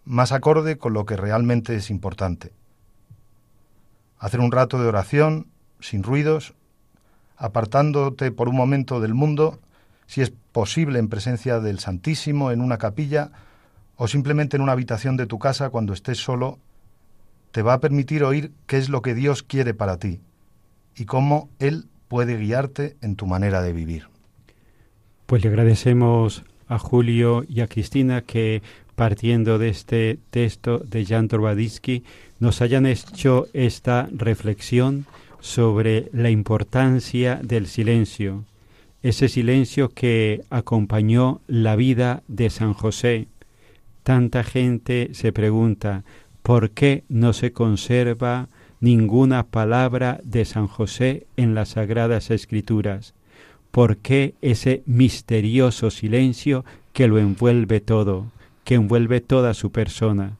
más 0.04 0.32
acorde 0.32 0.78
con 0.78 0.94
lo 0.94 1.06
que 1.06 1.16
realmente 1.16 1.76
es 1.76 1.90
importante. 1.90 2.52
Hacer 4.18 4.40
un 4.40 4.50
rato 4.50 4.82
de 4.82 4.88
oración, 4.88 5.46
sin 5.78 6.02
ruidos, 6.02 6.54
apartándote 7.37 8.32
por 8.32 8.48
un 8.48 8.56
momento 8.56 9.00
del 9.00 9.14
mundo, 9.14 9.60
si 10.08 10.22
es 10.22 10.32
posible 10.50 10.98
en 10.98 11.08
presencia 11.08 11.60
del 11.60 11.78
Santísimo, 11.78 12.50
en 12.50 12.62
una 12.62 12.78
capilla 12.78 13.30
o 13.94 14.08
simplemente 14.08 14.56
en 14.56 14.62
una 14.62 14.72
habitación 14.72 15.16
de 15.16 15.26
tu 15.26 15.38
casa 15.38 15.70
cuando 15.70 15.92
estés 15.92 16.18
solo, 16.18 16.58
te 17.50 17.62
va 17.62 17.74
a 17.74 17.80
permitir 17.80 18.24
oír 18.24 18.52
qué 18.66 18.78
es 18.78 18.88
lo 18.88 19.02
que 19.02 19.14
Dios 19.14 19.42
quiere 19.42 19.74
para 19.74 19.98
ti 19.98 20.20
y 20.96 21.04
cómo 21.04 21.48
Él 21.58 21.86
puede 22.08 22.36
guiarte 22.36 22.96
en 23.00 23.16
tu 23.16 23.26
manera 23.26 23.62
de 23.62 23.72
vivir. 23.72 24.08
Pues 25.26 25.42
le 25.42 25.50
agradecemos 25.50 26.44
a 26.66 26.78
Julio 26.78 27.44
y 27.48 27.60
a 27.60 27.66
Cristina 27.66 28.22
que 28.22 28.62
partiendo 28.98 29.58
de 29.58 29.68
este 29.68 30.18
texto 30.30 30.80
de 30.80 31.06
Jan 31.06 31.28
Trobaditsky, 31.28 32.02
nos 32.40 32.60
hayan 32.60 32.84
hecho 32.84 33.46
esta 33.52 34.08
reflexión 34.12 35.06
sobre 35.38 36.10
la 36.12 36.30
importancia 36.30 37.36
del 37.40 37.68
silencio, 37.68 38.44
ese 39.04 39.28
silencio 39.28 39.90
que 39.90 40.42
acompañó 40.50 41.40
la 41.46 41.76
vida 41.76 42.24
de 42.26 42.50
San 42.50 42.74
José. 42.74 43.28
Tanta 44.02 44.42
gente 44.42 45.10
se 45.12 45.32
pregunta, 45.32 46.02
¿por 46.48 46.70
qué 46.70 47.04
no 47.10 47.34
se 47.34 47.52
conserva 47.52 48.48
ninguna 48.80 49.42
palabra 49.48 50.18
de 50.24 50.46
San 50.46 50.66
José 50.66 51.26
en 51.36 51.54
las 51.54 51.68
Sagradas 51.68 52.30
Escrituras? 52.30 53.12
¿Por 53.70 53.98
qué 53.98 54.32
ese 54.40 54.82
misterioso 54.86 55.90
silencio 55.90 56.64
que 56.94 57.06
lo 57.06 57.18
envuelve 57.18 57.82
todo? 57.82 58.32
que 58.64 58.76
envuelve 58.76 59.20
toda 59.20 59.52
su 59.52 59.72
persona. 59.72 60.38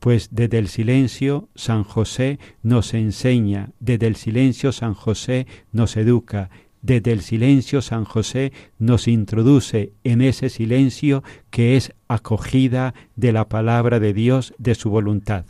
Pues 0.00 0.28
desde 0.32 0.58
el 0.58 0.68
silencio 0.68 1.48
San 1.54 1.82
José 1.82 2.38
nos 2.62 2.92
enseña, 2.92 3.70
desde 3.80 4.06
el 4.06 4.16
silencio 4.16 4.70
San 4.70 4.92
José 4.92 5.46
nos 5.72 5.96
educa, 5.96 6.50
desde 6.82 7.12
el 7.12 7.22
silencio 7.22 7.82
San 7.82 8.04
José 8.04 8.52
nos 8.78 9.08
introduce 9.08 9.92
en 10.04 10.20
ese 10.20 10.48
silencio 10.48 11.22
que 11.50 11.76
es 11.76 11.92
acogida 12.08 12.94
de 13.16 13.32
la 13.32 13.48
palabra 13.48 14.00
de 14.00 14.12
Dios, 14.12 14.54
de 14.58 14.74
su 14.74 14.90
voluntad. 14.90 15.44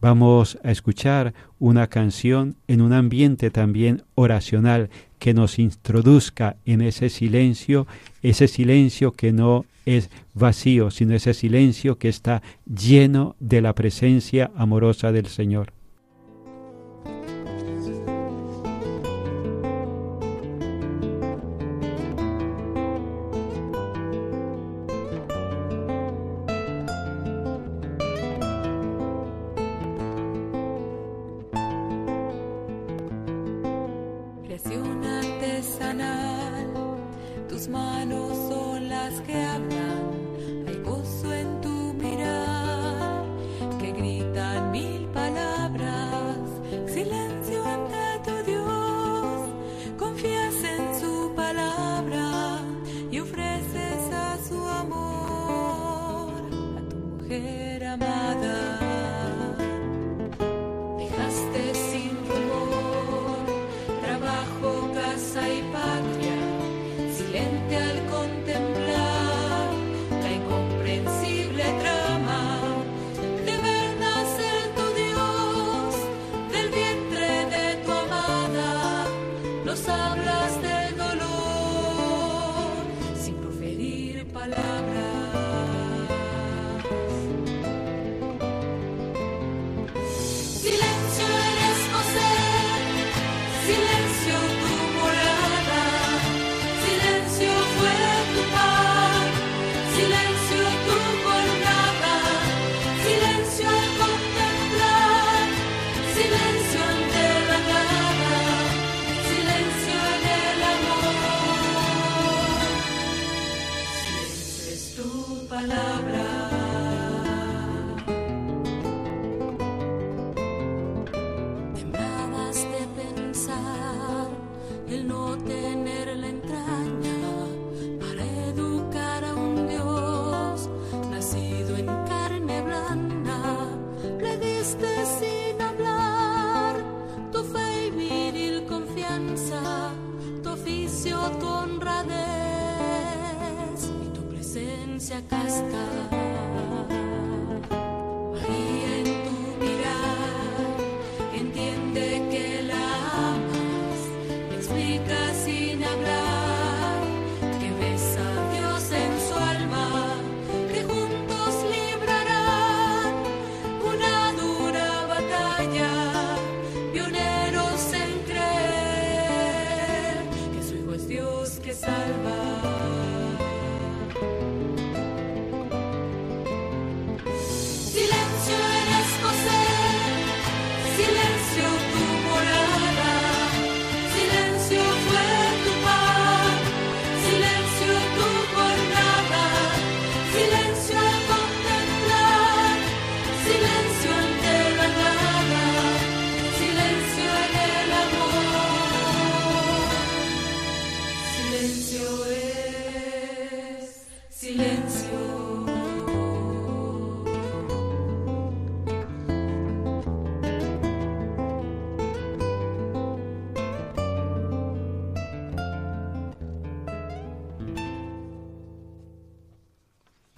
Vamos 0.00 0.58
a 0.62 0.70
escuchar 0.70 1.32
una 1.58 1.86
canción 1.86 2.56
en 2.68 2.82
un 2.82 2.92
ambiente 2.92 3.50
también 3.50 4.02
oracional 4.14 4.90
que 5.18 5.32
nos 5.32 5.58
introduzca 5.58 6.56
en 6.66 6.82
ese 6.82 7.08
silencio, 7.08 7.86
ese 8.22 8.46
silencio 8.46 9.12
que 9.12 9.32
no 9.32 9.64
es 9.86 10.10
vacío, 10.34 10.90
sino 10.90 11.14
ese 11.14 11.32
silencio 11.32 11.96
que 11.96 12.08
está 12.08 12.42
lleno 12.66 13.36
de 13.40 13.62
la 13.62 13.74
presencia 13.74 14.50
amorosa 14.54 15.12
del 15.12 15.26
Señor. 15.26 15.75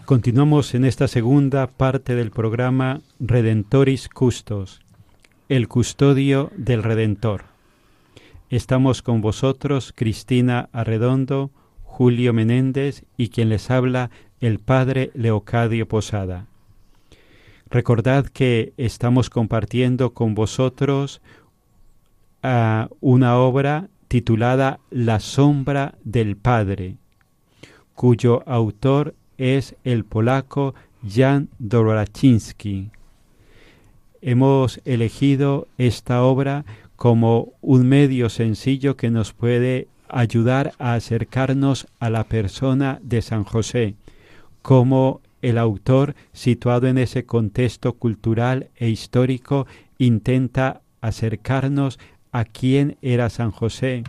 Continuamos 0.08 0.74
en 0.74 0.86
esta 0.86 1.06
segunda 1.06 1.66
parte 1.66 2.14
del 2.14 2.30
programa 2.30 3.02
Redentoris 3.20 4.08
Custos, 4.08 4.80
el 5.50 5.68
custodio 5.68 6.50
del 6.56 6.82
Redentor. 6.82 7.44
Estamos 8.48 9.02
con 9.02 9.20
vosotros, 9.20 9.92
Cristina 9.94 10.70
Arredondo, 10.72 11.50
Julio 11.82 12.32
Menéndez 12.32 13.04
y 13.18 13.28
quien 13.28 13.50
les 13.50 13.70
habla, 13.70 14.10
el 14.40 14.60
Padre 14.60 15.10
Leocadio 15.12 15.86
Posada. 15.86 16.46
Recordad 17.68 18.24
que 18.28 18.72
estamos 18.78 19.28
compartiendo 19.28 20.14
con 20.14 20.34
vosotros 20.34 21.20
ah, 22.42 22.88
una 23.00 23.36
obra 23.36 23.90
titulada 24.08 24.80
La 24.88 25.20
sombra 25.20 25.98
del 26.02 26.38
Padre, 26.38 26.96
cuyo 27.92 28.42
autor 28.48 29.14
es 29.38 29.76
el 29.84 30.04
polaco 30.04 30.74
Jan 31.08 31.48
Dororaczynski. 31.58 32.90
Hemos 34.20 34.80
elegido 34.84 35.68
esta 35.78 36.22
obra 36.22 36.64
como 36.96 37.52
un 37.60 37.88
medio 37.88 38.28
sencillo 38.28 38.96
que 38.96 39.10
nos 39.10 39.32
puede 39.32 39.86
ayudar 40.08 40.72
a 40.78 40.94
acercarnos 40.94 41.86
a 42.00 42.10
la 42.10 42.24
persona 42.24 42.98
de 43.02 43.22
San 43.22 43.44
José, 43.44 43.94
como 44.62 45.20
el 45.40 45.58
autor, 45.58 46.16
situado 46.32 46.88
en 46.88 46.98
ese 46.98 47.24
contexto 47.24 47.92
cultural 47.92 48.70
e 48.76 48.88
histórico, 48.88 49.66
intenta 49.98 50.80
acercarnos 51.00 52.00
a 52.32 52.44
quién 52.44 52.96
era 53.02 53.30
San 53.30 53.52
José, 53.52 54.02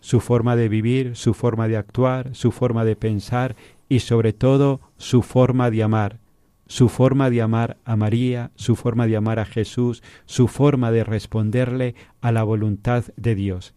su 0.00 0.20
forma 0.20 0.56
de 0.56 0.68
vivir, 0.68 1.14
su 1.14 1.32
forma 1.32 1.68
de 1.68 1.76
actuar, 1.76 2.34
su 2.34 2.50
forma 2.50 2.84
de 2.84 2.96
pensar 2.96 3.54
y 3.92 4.00
sobre 4.00 4.32
todo 4.32 4.80
su 4.96 5.20
forma 5.20 5.70
de 5.70 5.82
amar, 5.82 6.18
su 6.66 6.88
forma 6.88 7.28
de 7.28 7.42
amar 7.42 7.76
a 7.84 7.94
María, 7.94 8.50
su 8.54 8.74
forma 8.74 9.06
de 9.06 9.16
amar 9.18 9.38
a 9.38 9.44
Jesús, 9.44 10.02
su 10.24 10.48
forma 10.48 10.90
de 10.90 11.04
responderle 11.04 11.94
a 12.22 12.32
la 12.32 12.42
voluntad 12.42 13.04
de 13.18 13.34
Dios. 13.34 13.74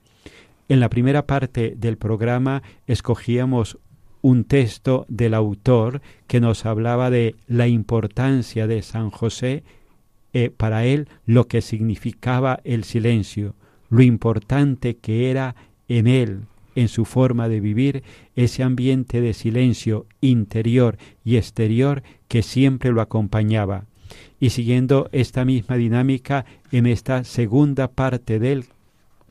En 0.69 0.79
la 0.79 0.87
primera 0.87 1.27
parte 1.27 1.75
del 1.75 1.97
programa 1.97 2.63
escogíamos 2.87 3.77
un 4.21 4.45
texto 4.45 5.05
del 5.09 5.33
autor 5.33 6.01
que 6.27 6.39
nos 6.39 6.65
hablaba 6.65 7.09
de 7.09 7.35
la 7.47 7.67
importancia 7.67 8.67
de 8.67 8.83
San 8.83 9.09
José, 9.09 9.65
eh, 10.31 10.49
para 10.49 10.85
él 10.85 11.09
lo 11.25 11.49
que 11.49 11.61
significaba 11.61 12.61
el 12.63 12.85
silencio, 12.85 13.53
lo 13.89 14.01
importante 14.01 14.95
que 14.95 15.29
era 15.29 15.57
en 15.89 16.07
él 16.07 16.45
en 16.75 16.87
su 16.87 17.05
forma 17.05 17.49
de 17.49 17.59
vivir 17.59 18.03
ese 18.35 18.63
ambiente 18.63 19.21
de 19.21 19.33
silencio 19.33 20.05
interior 20.21 20.97
y 21.23 21.37
exterior 21.37 22.03
que 22.27 22.43
siempre 22.43 22.91
lo 22.91 23.01
acompañaba. 23.01 23.85
Y 24.39 24.51
siguiendo 24.51 25.09
esta 25.11 25.45
misma 25.45 25.77
dinámica, 25.77 26.45
en 26.71 26.85
esta 26.85 27.23
segunda 27.23 27.87
parte 27.87 28.39
del 28.39 28.65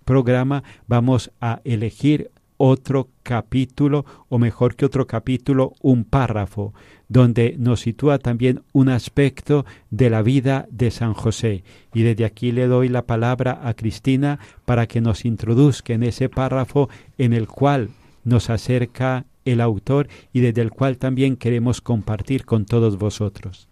programa 0.05 0.65
vamos 0.87 1.31
a 1.41 1.61
elegir 1.65 2.31
otro 2.57 3.09
capítulo, 3.23 4.05
o 4.29 4.39
mejor 4.39 4.77
que 4.77 4.87
otro 4.87 5.07
capítulo, 5.07 5.73
un 5.83 6.05
párrafo, 6.05 6.73
donde 7.09 7.57
nos 7.59 7.81
sitúa 7.81 8.19
también 8.19 8.63
un 8.73 8.89
aspecto 8.89 9.67
de 9.91 10.11
la 10.11 10.23
vida 10.23 10.67
de 10.71 10.91
San 10.91 11.15
José. 11.15 11.65
Y 11.93 12.03
desde 12.03 12.25
aquí 12.25 12.53
le 12.53 12.67
doy 12.67 12.89
la 12.89 13.03
palabra 13.03 13.61
a 13.63 13.75
Cristina 13.75 14.39
para 14.65 14.87
que 14.87 15.01
nos 15.01 15.25
introduzca 15.25 15.93
en 15.93 16.03
ese 16.03 16.29
párrafo 16.29 16.89
en 17.19 17.33
el 17.33 17.47
cual 17.49 17.91
nos 18.25 18.51
acerca 18.51 19.27
el 19.45 19.61
autor 19.61 20.09
y 20.33 20.41
desde 20.41 20.63
el 20.63 20.71
cual 20.71 20.97
también 20.97 21.37
queremos 21.37 21.81
compartir 21.81 22.45
con 22.45 22.65
todos 22.65 22.97
vosotros. 22.99 23.69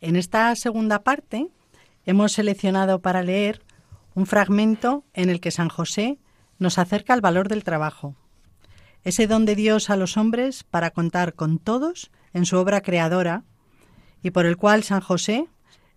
En 0.00 0.16
esta 0.16 0.54
segunda 0.54 1.02
parte 1.02 1.48
hemos 2.06 2.32
seleccionado 2.32 3.00
para 3.00 3.22
leer 3.22 3.62
un 4.14 4.26
fragmento 4.26 5.04
en 5.14 5.30
el 5.30 5.40
que 5.40 5.50
San 5.50 5.68
José 5.68 6.18
nos 6.58 6.78
acerca 6.78 7.14
al 7.14 7.20
valor 7.20 7.48
del 7.48 7.64
trabajo, 7.64 8.14
ese 9.04 9.26
don 9.26 9.44
de 9.44 9.54
Dios 9.54 9.90
a 9.90 9.96
los 9.96 10.16
hombres 10.16 10.64
para 10.64 10.90
contar 10.90 11.34
con 11.34 11.58
todos 11.58 12.10
en 12.32 12.46
su 12.46 12.56
obra 12.56 12.80
creadora 12.80 13.44
y 14.22 14.30
por 14.30 14.46
el 14.46 14.56
cual 14.56 14.82
San 14.82 15.00
José 15.00 15.46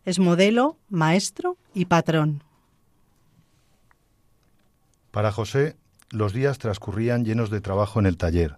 es 0.06 0.20
modelo, 0.20 0.78
maestro 0.90 1.58
y 1.74 1.86
patrón. 1.86 2.44
Para 5.12 5.32
José, 5.32 5.76
los 6.10 6.34
días 6.34 6.58
transcurrían 6.58 7.26
llenos 7.26 7.50
de 7.50 7.62
trabajo 7.62 8.00
en 8.00 8.06
el 8.06 8.18
taller. 8.18 8.58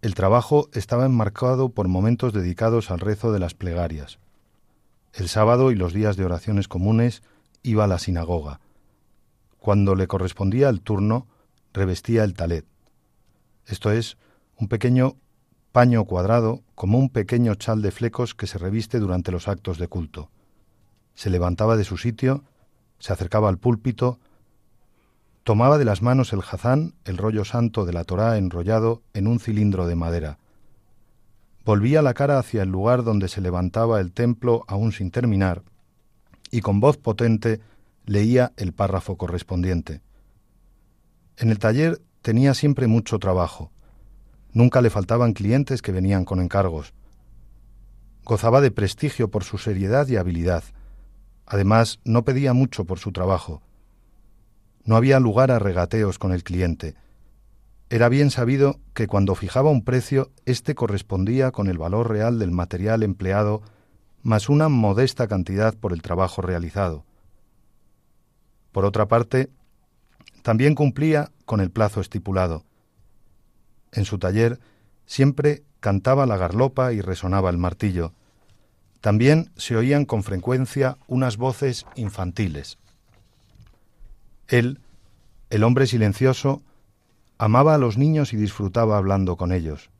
El 0.00 0.14
trabajo 0.14 0.68
estaba 0.72 1.06
enmarcado 1.06 1.70
por 1.70 1.88
momentos 1.88 2.32
dedicados 2.32 2.90
al 2.90 3.00
rezo 3.00 3.32
de 3.32 3.38
las 3.38 3.54
plegarias. 3.54 4.18
El 5.12 5.28
sábado 5.28 5.72
y 5.72 5.74
los 5.74 5.92
días 5.92 6.16
de 6.16 6.24
oraciones 6.24 6.68
comunes 6.68 7.22
iba 7.62 7.84
a 7.84 7.88
la 7.88 7.98
sinagoga. 7.98 8.60
Cuando 9.58 9.94
le 9.94 10.06
correspondía 10.06 10.68
el 10.68 10.80
turno, 10.80 11.26
revestía 11.72 12.24
el 12.24 12.34
talet. 12.34 12.64
Esto 13.66 13.90
es, 13.90 14.16
un 14.56 14.68
pequeño 14.68 15.16
paño 15.72 16.04
cuadrado 16.04 16.62
como 16.74 16.98
un 16.98 17.10
pequeño 17.10 17.54
chal 17.54 17.82
de 17.82 17.90
flecos 17.90 18.34
que 18.34 18.46
se 18.46 18.58
reviste 18.58 18.98
durante 18.98 19.32
los 19.32 19.48
actos 19.48 19.78
de 19.78 19.88
culto. 19.88 20.30
Se 21.14 21.30
levantaba 21.30 21.76
de 21.76 21.84
su 21.84 21.96
sitio, 21.96 22.44
se 22.98 23.12
acercaba 23.12 23.48
al 23.48 23.58
púlpito, 23.58 24.18
tomaba 25.44 25.78
de 25.78 25.84
las 25.84 26.02
manos 26.02 26.32
el 26.32 26.42
jazán, 26.42 26.94
el 27.04 27.16
rollo 27.16 27.44
santo 27.44 27.84
de 27.84 27.92
la 27.92 28.04
Torá 28.04 28.38
enrollado 28.38 29.02
en 29.14 29.26
un 29.26 29.40
cilindro 29.40 29.86
de 29.86 29.96
madera. 29.96 30.38
Volvía 31.64 32.02
la 32.02 32.14
cara 32.14 32.38
hacia 32.38 32.62
el 32.62 32.70
lugar 32.70 33.04
donde 33.04 33.28
se 33.28 33.40
levantaba 33.40 34.00
el 34.00 34.12
templo 34.12 34.64
aún 34.68 34.92
sin 34.92 35.10
terminar, 35.10 35.62
y 36.50 36.60
con 36.60 36.80
voz 36.80 36.96
potente 36.96 37.60
leía 38.06 38.52
el 38.56 38.72
párrafo 38.72 39.16
correspondiente. 39.16 40.00
En 41.36 41.50
el 41.50 41.58
taller 41.58 42.00
tenía 42.22 42.54
siempre 42.54 42.86
mucho 42.86 43.18
trabajo. 43.18 43.70
Nunca 44.52 44.80
le 44.80 44.90
faltaban 44.90 45.32
clientes 45.32 45.82
que 45.82 45.92
venían 45.92 46.24
con 46.24 46.40
encargos. 46.40 46.94
Gozaba 48.24 48.60
de 48.60 48.70
prestigio 48.70 49.30
por 49.30 49.44
su 49.44 49.58
seriedad 49.58 50.08
y 50.08 50.16
habilidad. 50.16 50.64
Además, 51.46 52.00
no 52.04 52.24
pedía 52.24 52.52
mucho 52.52 52.84
por 52.84 52.98
su 52.98 53.12
trabajo. 53.12 53.62
No 54.84 54.96
había 54.96 55.20
lugar 55.20 55.50
a 55.50 55.58
regateos 55.58 56.18
con 56.18 56.32
el 56.32 56.44
cliente. 56.44 56.94
Era 57.90 58.08
bien 58.08 58.30
sabido 58.30 58.80
que 58.92 59.06
cuando 59.06 59.34
fijaba 59.34 59.70
un 59.70 59.82
precio, 59.82 60.30
éste 60.44 60.74
correspondía 60.74 61.52
con 61.52 61.68
el 61.68 61.78
valor 61.78 62.10
real 62.10 62.38
del 62.38 62.50
material 62.50 63.02
empleado 63.02 63.62
más 64.22 64.48
una 64.48 64.68
modesta 64.68 65.26
cantidad 65.26 65.74
por 65.74 65.92
el 65.92 66.02
trabajo 66.02 66.42
realizado. 66.42 67.04
Por 68.72 68.84
otra 68.84 69.08
parte, 69.08 69.48
también 70.42 70.74
cumplía 70.74 71.30
con 71.46 71.60
el 71.60 71.70
plazo 71.70 72.00
estipulado. 72.00 72.64
En 73.92 74.04
su 74.04 74.18
taller 74.18 74.58
siempre 75.06 75.62
cantaba 75.80 76.26
la 76.26 76.36
garlopa 76.36 76.92
y 76.92 77.00
resonaba 77.00 77.50
el 77.50 77.58
martillo. 77.58 78.12
También 79.00 79.50
se 79.56 79.76
oían 79.76 80.04
con 80.04 80.22
frecuencia 80.22 80.98
unas 81.06 81.36
voces 81.36 81.86
infantiles. 81.94 82.78
Él, 84.48 84.80
el 85.50 85.62
hombre 85.62 85.86
silencioso, 85.86 86.62
amaba 87.38 87.74
a 87.74 87.78
los 87.78 87.96
niños 87.96 88.32
y 88.32 88.36
disfrutaba 88.36 88.96
hablando 88.98 89.36
con 89.36 89.52
ellos. 89.52 89.90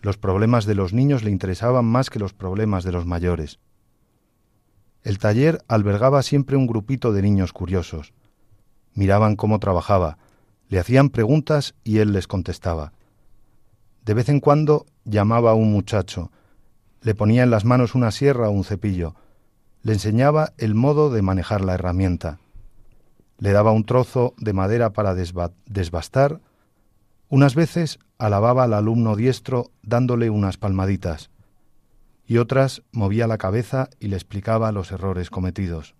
Los 0.00 0.16
problemas 0.16 0.66
de 0.66 0.74
los 0.74 0.92
niños 0.92 1.22
le 1.22 1.30
interesaban 1.30 1.84
más 1.84 2.10
que 2.10 2.18
los 2.18 2.32
problemas 2.34 2.82
de 2.82 2.90
los 2.90 3.06
mayores. 3.06 3.60
El 5.04 5.18
taller 5.18 5.62
albergaba 5.68 6.22
siempre 6.22 6.56
un 6.56 6.66
grupito 6.66 7.12
de 7.12 7.22
niños 7.22 7.52
curiosos. 7.52 8.12
Miraban 8.94 9.36
cómo 9.36 9.60
trabajaba, 9.60 10.18
le 10.72 10.78
hacían 10.78 11.10
preguntas 11.10 11.74
y 11.84 11.98
él 11.98 12.12
les 12.12 12.26
contestaba. 12.26 12.94
De 14.06 14.14
vez 14.14 14.30
en 14.30 14.40
cuando 14.40 14.86
llamaba 15.04 15.50
a 15.50 15.54
un 15.54 15.70
muchacho, 15.70 16.30
le 17.02 17.14
ponía 17.14 17.42
en 17.42 17.50
las 17.50 17.66
manos 17.66 17.94
una 17.94 18.10
sierra 18.10 18.48
o 18.48 18.52
un 18.52 18.64
cepillo, 18.64 19.14
le 19.82 19.92
enseñaba 19.92 20.54
el 20.56 20.74
modo 20.74 21.10
de 21.10 21.20
manejar 21.20 21.60
la 21.60 21.74
herramienta, 21.74 22.38
le 23.36 23.52
daba 23.52 23.72
un 23.72 23.84
trozo 23.84 24.32
de 24.38 24.54
madera 24.54 24.94
para 24.94 25.14
desbastar, 25.14 26.40
unas 27.28 27.54
veces 27.54 27.98
alababa 28.16 28.64
al 28.64 28.72
alumno 28.72 29.14
diestro 29.14 29.72
dándole 29.82 30.30
unas 30.30 30.56
palmaditas 30.56 31.28
y 32.26 32.38
otras 32.38 32.82
movía 32.92 33.26
la 33.26 33.36
cabeza 33.36 33.90
y 34.00 34.08
le 34.08 34.16
explicaba 34.16 34.72
los 34.72 34.90
errores 34.90 35.28
cometidos. 35.28 35.94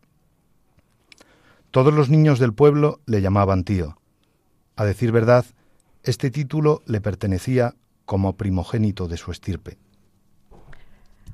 Todos 1.71 1.93
los 1.93 2.09
niños 2.09 2.39
del 2.39 2.55
pueblo 2.55 3.01
le 3.05 3.21
llamaban 3.21 3.65
tío. 3.65 3.99
A 4.77 4.85
decir 4.85 5.13
verdad, 5.13 5.45
este 6.03 6.31
título 6.31 6.83
le 6.87 7.01
pertenecía 7.01 7.75
como 8.05 8.37
primogénito 8.37 9.09
de 9.09 9.17
su 9.17 9.31
estirpe. 9.31 9.79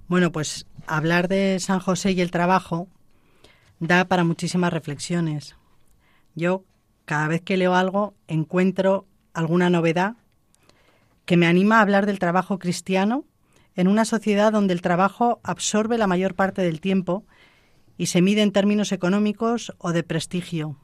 Bueno, 0.08 0.32
pues 0.32 0.66
hablar 0.86 1.28
de 1.28 1.58
San 1.60 1.80
José 1.80 2.12
y 2.12 2.20
el 2.20 2.30
trabajo 2.30 2.88
da 3.78 4.06
para 4.06 4.24
muchísimas 4.24 4.72
reflexiones. 4.72 5.56
Yo, 6.34 6.64
cada 7.04 7.28
vez 7.28 7.42
que 7.42 7.56
leo 7.56 7.74
algo, 7.74 8.14
encuentro 8.26 9.06
alguna 9.34 9.70
novedad 9.70 10.16
que 11.24 11.36
me 11.36 11.46
anima 11.46 11.78
a 11.78 11.82
hablar 11.82 12.06
del 12.06 12.18
trabajo 12.18 12.58
cristiano 12.58 13.24
en 13.76 13.86
una 13.86 14.04
sociedad 14.04 14.50
donde 14.50 14.72
el 14.72 14.80
trabajo 14.80 15.40
absorbe 15.44 15.98
la 15.98 16.06
mayor 16.06 16.34
parte 16.34 16.62
del 16.62 16.80
tiempo 16.80 17.24
y 17.96 18.06
se 18.06 18.22
mide 18.22 18.42
en 18.42 18.50
términos 18.50 18.92
económicos 18.92 19.74
o 19.78 19.92
de 19.92 20.02
prestigio. 20.02 20.78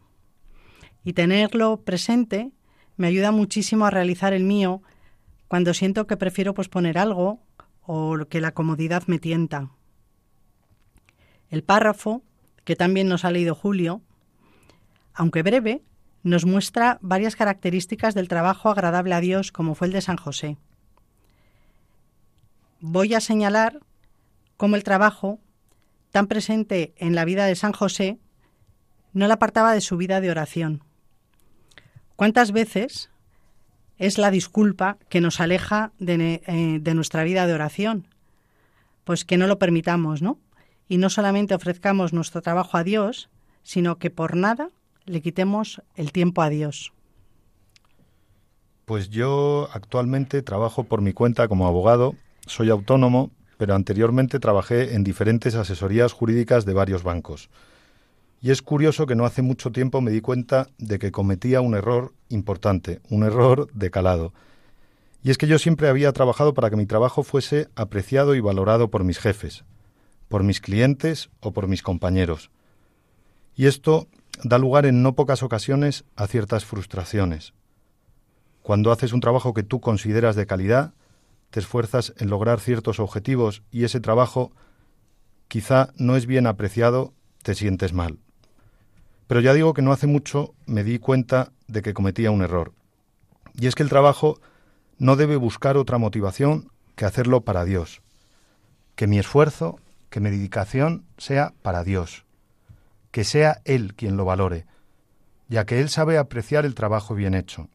Y 1.05 1.13
tenerlo 1.13 1.83
presente 1.83 2.53
me 2.97 3.07
ayuda 3.07 3.31
muchísimo 3.31 3.87
a 3.87 3.91
realizar 3.91 4.33
el 4.33 4.45
mío 4.45 4.83
cuando 5.49 5.75
siento 5.75 6.07
que 6.07 6.17
prefiero 6.17 6.55
posponer 6.55 6.99
algo 6.99 7.41
o 7.83 8.17
que 8.29 8.41
la 8.41 8.55
comodidad 8.55 9.05
me 9.07 9.19
tienta. 9.19 9.71
El 11.51 11.63
párrafo, 11.63 12.23
que 12.65 12.77
también 12.77 13.09
nos 13.09 13.25
ha 13.25 13.31
leído 13.31 13.55
Julio, 13.55 14.01
aunque 15.13 15.43
breve, 15.43 15.83
nos 16.23 16.47
muestra 16.47 16.99
varias 17.03 17.37
características 17.37 18.15
del 18.15 18.29
trabajo 18.29 18.71
agradable 18.71 19.15
a 19.15 19.21
Dios 19.21 19.53
como 19.53 19.75
fue 19.75 19.89
el 19.89 19.93
de 19.93 20.01
San 20.01 20.17
José 20.17 20.57
voy 22.87 23.15
a 23.15 23.21
señalar 23.21 23.81
cómo 24.59 24.77
el 24.77 24.85
trabajo, 24.85 25.41
tan 26.11 26.27
presente 26.27 26.93
en 26.99 27.15
la 27.15 27.25
vida 27.25 27.47
de 27.47 27.57
San 27.57 27.73
José, 27.73 28.19
no 29.15 29.27
la 29.27 29.35
apartaba 29.35 29.73
de 29.73 29.81
su 29.81 29.97
vida 29.97 30.21
de 30.21 30.31
oración. 30.31 30.84
¿Cuántas 32.17 32.53
veces 32.53 33.11
es 33.99 34.19
la 34.19 34.31
disculpa 34.31 34.99
que 35.09 35.21
nos 35.21 35.41
aleja 35.41 35.93
de, 35.99 36.43
eh, 36.47 36.79
de, 36.81 36.95
nuestra 36.95 37.25
vida 37.25 37.47
de 37.47 37.55
oración? 37.55 38.09
Pues 39.05 39.25
que 39.25 39.37
no 39.37 39.47
lo 39.47 39.59
permitamos, 39.59 40.23
¿no? 40.23 40.39
Y 40.89 40.99
no 40.99 41.11
solamente 41.11 41.55
ofrezcamos 41.55 42.13
nuestro 42.13 42.43
trabajo 42.43 42.77
a 42.77 42.85
Dios, 42.85 43.31
sino 43.63 43.97
que 43.99 44.11
por 44.11 44.37
nada 44.37 44.69
le 45.07 45.23
quitemos 45.23 45.83
el 45.97 46.13
tiempo 46.13 46.43
a 46.43 46.49
Dios. 46.49 46.93
Pues 48.85 49.09
yo 49.09 49.69
actualmente 49.73 50.43
trabajo 50.43 50.85
por 50.85 51.01
mi 51.01 51.13
cuenta 51.13 51.49
como 51.49 51.67
abogado 51.67 52.15
soy 52.47 52.71
autónomo, 52.71 53.31
pero 53.57 53.75
anteriormente 53.75 54.39
trabajé 54.39 54.95
en 54.95 55.05
diferentes 55.05 55.55
asesorías 55.55 56.13
jurídicas 56.13 56.65
de 56.65 56.75
varios 56.75 57.03
bancos. 57.03 57.49
Y 58.45 58.51
es 58.51 58.61
curioso 58.61 59.07
que 59.07 59.15
no 59.15 59.25
hace 59.25 59.41
mucho 59.41 59.73
tiempo 59.73 60.03
me 60.03 60.11
di 60.11 60.21
cuenta 60.21 60.69
de 60.77 60.99
que 60.99 61.11
cometía 61.11 61.63
un 61.63 61.75
error 61.75 62.13
importante, 62.29 63.01
un 63.09 63.23
error 63.23 63.73
de 63.73 63.91
calado. 63.91 64.35
Y 65.23 65.31
es 65.31 65.39
que 65.39 65.47
yo 65.47 65.59
siempre 65.59 65.89
había 65.89 66.13
trabajado 66.13 66.53
para 66.53 66.69
que 66.69 66.77
mi 66.77 66.85
trabajo 66.85 67.23
fuese 67.23 67.71
apreciado 67.75 68.35
y 68.35 68.41
valorado 68.41 68.91
por 68.91 69.03
mis 69.03 69.19
jefes, 69.19 69.65
por 70.29 70.43
mis 70.43 70.61
clientes 70.61 71.31
o 71.41 71.55
por 71.55 71.69
mis 71.69 71.81
compañeros. 71.83 72.51
Y 73.57 73.65
esto 73.65 74.09
da 74.43 74.59
lugar 74.59 74.85
en 74.85 75.03
no 75.03 75.15
pocas 75.15 75.43
ocasiones 75.43 76.05
a 76.15 76.27
ciertas 76.27 76.67
frustraciones. 76.67 77.55
Cuando 78.61 78.93
haces 78.93 79.15
un 79.15 79.21
trabajo 79.21 79.55
que 79.55 79.63
tú 79.63 79.81
consideras 79.81 80.37
de 80.37 80.45
calidad, 80.45 80.93
te 81.49 81.61
esfuerzas 81.61 82.13
en 82.19 82.29
lograr 82.29 82.61
ciertos 82.61 83.01
objetivos 83.01 83.63
y 83.71 83.85
ese 83.85 84.01
trabajo 84.01 84.53
quizá 85.49 85.95
no 85.97 86.15
es 86.15 86.27
bien 86.27 86.47
apreciado, 86.47 87.15
te 87.43 87.55
sientes 87.55 87.95
mal. 87.95 88.19
Pero 89.35 89.43
ya 89.43 89.53
digo 89.53 89.75
que 89.75 89.83
no 89.83 89.91
hace 89.91 90.07
mucho 90.07 90.55
me 90.65 90.85
di 90.85 91.01
cuenta 91.01 91.51
de 91.67 91.83
que 91.83 91.93
cometía 91.93 92.31
un 92.31 92.43
error. 92.43 92.73
Y 93.55 93.67
es 93.67 93.75
que 93.75 93.83
el 93.83 93.89
trabajo 93.89 94.39
no 94.97 95.17
debe 95.17 95.35
buscar 95.35 95.77
otra 95.77 95.99
motivación 95.99 96.71
que 96.95 97.05
hacerlo 97.05 97.41
para 97.41 97.65
Dios. 97.65 98.01
Que 98.95 99.09
mi 99.09 99.19
esfuerzo, 99.19 99.81
que 100.09 100.21
mi 100.21 100.31
dedicación 100.31 101.05
sea 101.19 101.53
para 101.63 101.83
Dios. 101.83 102.25
Que 103.11 103.25
sea 103.25 103.61
Él 103.65 103.95
quien 103.97 104.17
lo 104.17 104.25
valore, 104.25 104.67
ya 105.49 105.67
que 105.67 105.81
Él 105.81 105.89
sabe 105.89 106.17
apreciar 106.17 106.65
el 106.65 106.77
trabajo 106.77 107.17
bien 107.17 107.35
hecho. 107.35 107.69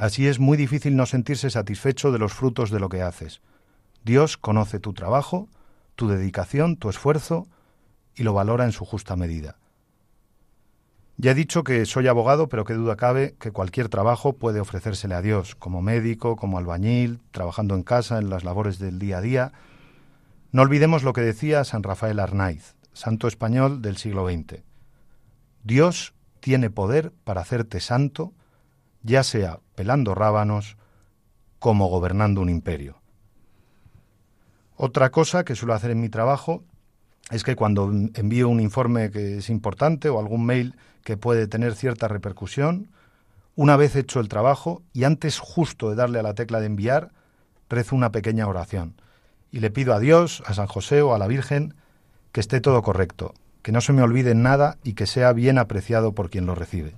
Así 0.00 0.26
es 0.26 0.40
muy 0.40 0.56
difícil 0.56 0.96
no 0.96 1.06
sentirse 1.06 1.48
satisfecho 1.48 2.10
de 2.10 2.18
los 2.18 2.32
frutos 2.32 2.72
de 2.72 2.80
lo 2.80 2.88
que 2.88 3.02
haces. 3.02 3.40
Dios 4.02 4.36
conoce 4.36 4.80
tu 4.80 4.94
trabajo, 4.94 5.48
tu 5.94 6.08
dedicación, 6.08 6.76
tu 6.76 6.90
esfuerzo 6.90 7.46
y 8.16 8.24
lo 8.24 8.32
valora 8.32 8.64
en 8.64 8.72
su 8.72 8.84
justa 8.84 9.14
medida. 9.14 9.58
Ya 11.18 11.30
he 11.30 11.34
dicho 11.34 11.64
que 11.64 11.86
soy 11.86 12.08
abogado, 12.08 12.48
pero 12.48 12.64
qué 12.64 12.74
duda 12.74 12.96
cabe 12.96 13.36
que 13.38 13.50
cualquier 13.50 13.88
trabajo 13.88 14.34
puede 14.34 14.60
ofrecérsele 14.60 15.14
a 15.14 15.22
Dios, 15.22 15.54
como 15.54 15.80
médico, 15.80 16.36
como 16.36 16.58
albañil, 16.58 17.20
trabajando 17.30 17.74
en 17.74 17.82
casa, 17.82 18.18
en 18.18 18.28
las 18.28 18.44
labores 18.44 18.78
del 18.78 18.98
día 18.98 19.18
a 19.18 19.22
día. 19.22 19.52
No 20.52 20.62
olvidemos 20.62 21.02
lo 21.02 21.14
que 21.14 21.22
decía 21.22 21.64
San 21.64 21.82
Rafael 21.82 22.20
Arnaiz, 22.20 22.76
santo 22.92 23.28
español 23.28 23.80
del 23.80 23.96
siglo 23.96 24.28
XX. 24.28 24.62
Dios 25.64 26.14
tiene 26.40 26.68
poder 26.68 27.12
para 27.24 27.40
hacerte 27.40 27.80
santo 27.80 28.34
ya 29.06 29.22
sea 29.22 29.60
pelando 29.76 30.14
rábanos 30.14 30.76
como 31.60 31.86
gobernando 31.86 32.40
un 32.40 32.50
imperio. 32.50 33.00
Otra 34.76 35.10
cosa 35.10 35.44
que 35.44 35.54
suelo 35.54 35.74
hacer 35.74 35.92
en 35.92 36.00
mi 36.00 36.08
trabajo 36.08 36.64
es 37.30 37.42
que 37.42 37.56
cuando 37.56 37.90
envío 38.14 38.48
un 38.48 38.60
informe 38.60 39.10
que 39.10 39.38
es 39.38 39.50
importante 39.50 40.08
o 40.08 40.18
algún 40.18 40.46
mail 40.46 40.76
que 41.02 41.16
puede 41.16 41.48
tener 41.48 41.74
cierta 41.74 42.08
repercusión, 42.08 42.88
una 43.56 43.76
vez 43.76 43.96
hecho 43.96 44.20
el 44.20 44.28
trabajo 44.28 44.82
y 44.92 45.04
antes 45.04 45.38
justo 45.38 45.90
de 45.90 45.96
darle 45.96 46.18
a 46.18 46.22
la 46.22 46.34
tecla 46.34 46.60
de 46.60 46.66
enviar, 46.66 47.10
rezo 47.68 47.96
una 47.96 48.12
pequeña 48.12 48.46
oración 48.46 49.00
y 49.50 49.60
le 49.60 49.70
pido 49.70 49.94
a 49.94 49.98
Dios, 49.98 50.42
a 50.46 50.54
San 50.54 50.66
José 50.66 51.02
o 51.02 51.14
a 51.14 51.18
la 51.18 51.26
Virgen 51.26 51.74
que 52.32 52.40
esté 52.40 52.60
todo 52.60 52.82
correcto, 52.82 53.34
que 53.62 53.72
no 53.72 53.80
se 53.80 53.92
me 53.92 54.02
olvide 54.02 54.34
nada 54.34 54.76
y 54.84 54.92
que 54.92 55.06
sea 55.06 55.32
bien 55.32 55.58
apreciado 55.58 56.12
por 56.12 56.30
quien 56.30 56.46
lo 56.46 56.54
recibe. 56.54 56.94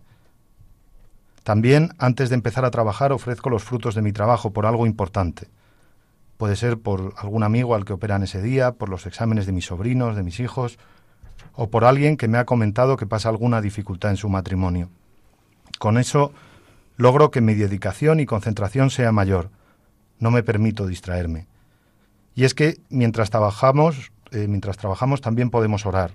También, 1.45 1.95
antes 1.99 2.29
de 2.29 2.35
empezar 2.35 2.65
a 2.67 2.71
trabajar, 2.71 3.13
ofrezco 3.13 3.49
los 3.49 3.63
frutos 3.63 3.95
de 3.95 4.03
mi 4.03 4.13
trabajo 4.13 4.53
por 4.53 4.67
algo 4.67 4.87
importante. 4.87 5.49
Puede 6.39 6.55
ser 6.55 6.79
por 6.79 7.15
algún 7.19 7.43
amigo 7.43 7.75
al 7.75 7.85
que 7.85 7.93
operan 7.93 8.23
ese 8.23 8.41
día, 8.41 8.73
por 8.73 8.89
los 8.89 9.07
exámenes 9.07 9.45
de 9.45 9.53
mis 9.53 9.67
sobrinos, 9.67 10.17
de 10.17 10.23
mis 10.23 10.39
hijos, 10.39 10.79
o 11.53 11.69
por 11.69 11.85
alguien 11.85 12.17
que 12.17 12.29
me 12.29 12.39
ha 12.39 12.45
comentado 12.45 12.97
que 12.97 13.07
pasa 13.07 13.29
alguna 13.29 13.61
dificultad 13.61 14.13
en 14.13 14.17
su 14.17 14.29
matrimonio. 14.29 14.89
Con 15.81 15.99
eso 15.99 16.33
logro 16.97 17.33
que 17.33 17.41
mi 17.41 17.55
dedicación 17.55 18.21
y 18.21 18.27
concentración 18.27 18.91
sea 18.91 19.11
mayor. 19.11 19.51
No 20.21 20.31
me 20.31 20.45
permito 20.45 20.87
distraerme. 20.87 21.49
Y 22.37 22.45
es 22.45 22.55
que 22.55 22.79
mientras 22.89 23.31
trabajamos, 23.31 24.13
eh, 24.31 24.47
mientras 24.49 24.77
trabajamos 24.77 25.21
también 25.21 25.51
podemos 25.51 25.87
orar, 25.87 26.15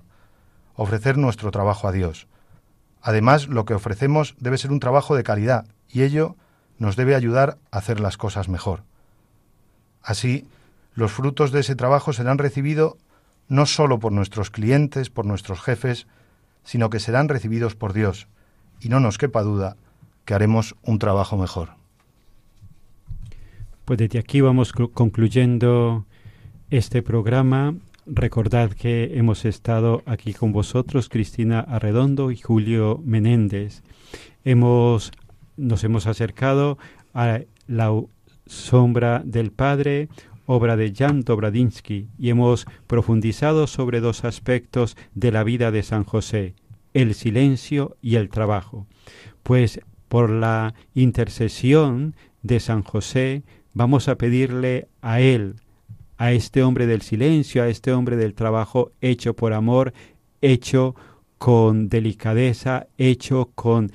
ofrecer 0.74 1.18
nuestro 1.18 1.50
trabajo 1.50 1.86
a 1.86 1.92
Dios. 1.92 2.28
Además, 3.02 3.48
lo 3.48 3.66
que 3.66 3.74
ofrecemos 3.74 4.34
debe 4.40 4.56
ser 4.56 4.72
un 4.72 4.80
trabajo 4.80 5.14
de 5.14 5.22
calidad 5.22 5.66
y 5.90 6.02
ello 6.02 6.36
nos 6.78 6.96
debe 6.96 7.14
ayudar 7.14 7.58
a 7.70 7.78
hacer 7.78 8.00
las 8.00 8.16
cosas 8.16 8.48
mejor. 8.48 8.84
Así, 10.04 10.46
los 10.94 11.10
frutos 11.10 11.50
de 11.50 11.60
ese 11.60 11.74
trabajo 11.74 12.12
serán 12.12 12.38
recibidos 12.38 12.94
no 13.48 13.66
sólo 13.66 13.98
por 13.98 14.12
nuestros 14.12 14.50
clientes, 14.50 15.10
por 15.10 15.26
nuestros 15.26 15.60
jefes, 15.60 16.06
sino 16.62 16.90
que 16.90 17.00
serán 17.00 17.28
recibidos 17.28 17.74
por 17.74 17.92
Dios 17.92 18.28
y 18.80 18.88
no 18.88 19.00
nos 19.00 19.18
quepa 19.18 19.42
duda 19.42 19.76
que 20.24 20.34
haremos 20.34 20.76
un 20.82 20.98
trabajo 20.98 21.36
mejor. 21.36 21.70
Pues 23.84 23.98
desde 23.98 24.18
aquí 24.18 24.40
vamos 24.40 24.72
concluyendo 24.72 26.06
este 26.70 27.02
programa. 27.02 27.74
Recordad 28.06 28.70
que 28.70 29.18
hemos 29.18 29.44
estado 29.44 30.02
aquí 30.06 30.32
con 30.32 30.52
vosotros, 30.52 31.08
Cristina 31.08 31.60
Arredondo 31.60 32.30
y 32.30 32.36
Julio 32.36 33.00
Menéndez. 33.04 33.82
Hemos, 34.44 35.12
nos 35.56 35.84
hemos 35.84 36.06
acercado 36.06 36.78
a 37.12 37.40
la 37.66 37.90
sombra 38.46 39.22
del 39.24 39.50
Padre, 39.52 40.08
obra 40.46 40.76
de 40.76 40.92
Jan 40.94 41.22
Dobradinsky, 41.22 42.08
y 42.18 42.30
hemos 42.30 42.66
profundizado 42.86 43.66
sobre 43.66 44.00
dos 44.00 44.24
aspectos 44.24 44.96
de 45.14 45.32
la 45.32 45.44
vida 45.44 45.70
de 45.70 45.82
San 45.82 46.04
José, 46.04 46.54
el 46.92 47.14
silencio 47.14 47.96
y 48.02 48.16
el 48.16 48.28
trabajo. 48.28 48.86
Pues 49.42 49.80
por 50.08 50.30
la 50.30 50.74
intercesión 50.94 52.14
de 52.42 52.60
San 52.60 52.82
José 52.82 53.42
vamos 53.72 54.08
a 54.08 54.16
pedirle 54.16 54.88
a 55.02 55.20
Él, 55.20 55.56
a 56.16 56.32
este 56.32 56.62
hombre 56.62 56.86
del 56.86 57.02
silencio, 57.02 57.62
a 57.62 57.68
este 57.68 57.92
hombre 57.92 58.16
del 58.16 58.34
trabajo 58.34 58.92
hecho 59.00 59.34
por 59.34 59.52
amor, 59.52 59.92
hecho 60.40 60.94
con 61.38 61.88
delicadeza, 61.88 62.86
hecho 62.96 63.50
con 63.54 63.90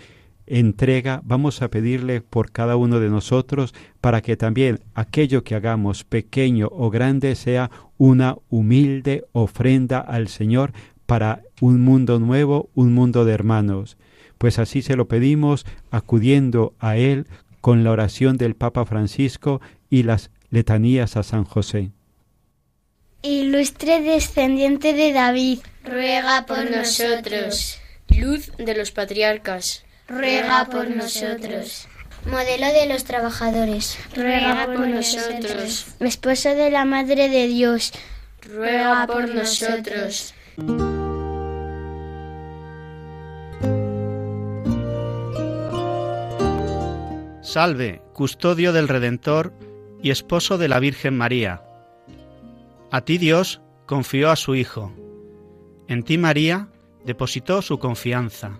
entrega, 0.50 1.22
vamos 1.24 1.62
a 1.62 1.70
pedirle 1.70 2.22
por 2.22 2.52
cada 2.52 2.76
uno 2.76 3.00
de 3.00 3.10
nosotros 3.10 3.74
para 4.02 4.22
que 4.22 4.36
también 4.36 4.80
aquello 4.96 5.44
que 5.44 5.56
hagamos, 5.56 6.04
pequeño 6.04 6.68
o 6.72 6.90
grande, 6.90 7.36
sea 7.36 7.72
una 7.98 8.36
humilde 8.50 9.26
ofrenda 9.32 10.00
al 10.00 10.28
Señor 10.28 10.74
para 11.06 11.42
un 11.62 11.82
mundo 11.82 12.20
nuevo, 12.20 12.70
un 12.76 12.94
mundo 12.94 13.26
de 13.26 13.34
hermanos. 13.34 13.98
Pues 14.38 14.60
así 14.60 14.82
se 14.82 14.96
lo 14.96 15.08
pedimos 15.08 15.66
acudiendo 15.92 16.74
a 16.80 16.98
Él 16.98 17.28
con 17.62 17.84
la 17.84 17.92
oración 17.92 18.38
del 18.38 18.56
Papa 18.56 18.86
Francisco 18.86 19.62
y 19.90 20.04
las 20.04 20.32
letanías 20.50 21.18
a 21.18 21.24
San 21.24 21.44
José. 21.44 21.92
Ilustre 23.22 24.02
descendiente 24.02 24.94
de 24.94 25.12
David, 25.12 25.60
ruega 25.84 26.46
por 26.46 26.72
nosotros. 26.72 27.78
Luz 28.18 28.52
de 28.58 28.76
los 28.76 28.92
patriarcas, 28.92 29.84
ruega 30.10 30.65
por 30.65 30.89
nosotros. 30.89 31.88
Modelo 32.26 32.67
de 32.67 32.88
los 32.88 33.06
trabajadores, 33.06 33.98
ruega 34.15 34.65
por 34.65 34.88
nosotros. 34.88 35.88
Esposo 36.00 36.50
de 36.50 36.69
la 36.69 36.84
Madre 36.84 37.30
de 37.30 37.48
Dios, 37.48 37.93
ruega 38.41 39.08
por 39.08 39.34
nosotros. 39.34 40.34
Salve, 47.41 48.02
custodio 48.13 48.74
del 48.74 48.88
Redentor 48.88 49.54
y 50.04 50.12
esposo 50.12 50.58
de 50.58 50.67
la 50.67 50.80
Virgen 50.80 51.17
María. 51.17 51.63
A 52.91 53.02
ti 53.02 53.17
Dios 53.17 53.62
confió 53.86 54.30
a 54.30 54.36
su 54.36 54.56
Hijo. 54.56 54.93
En 55.88 56.04
ti 56.04 56.17
María 56.17 56.67
depositó 57.06 57.62
su 57.62 57.80
confianza. 57.80 58.60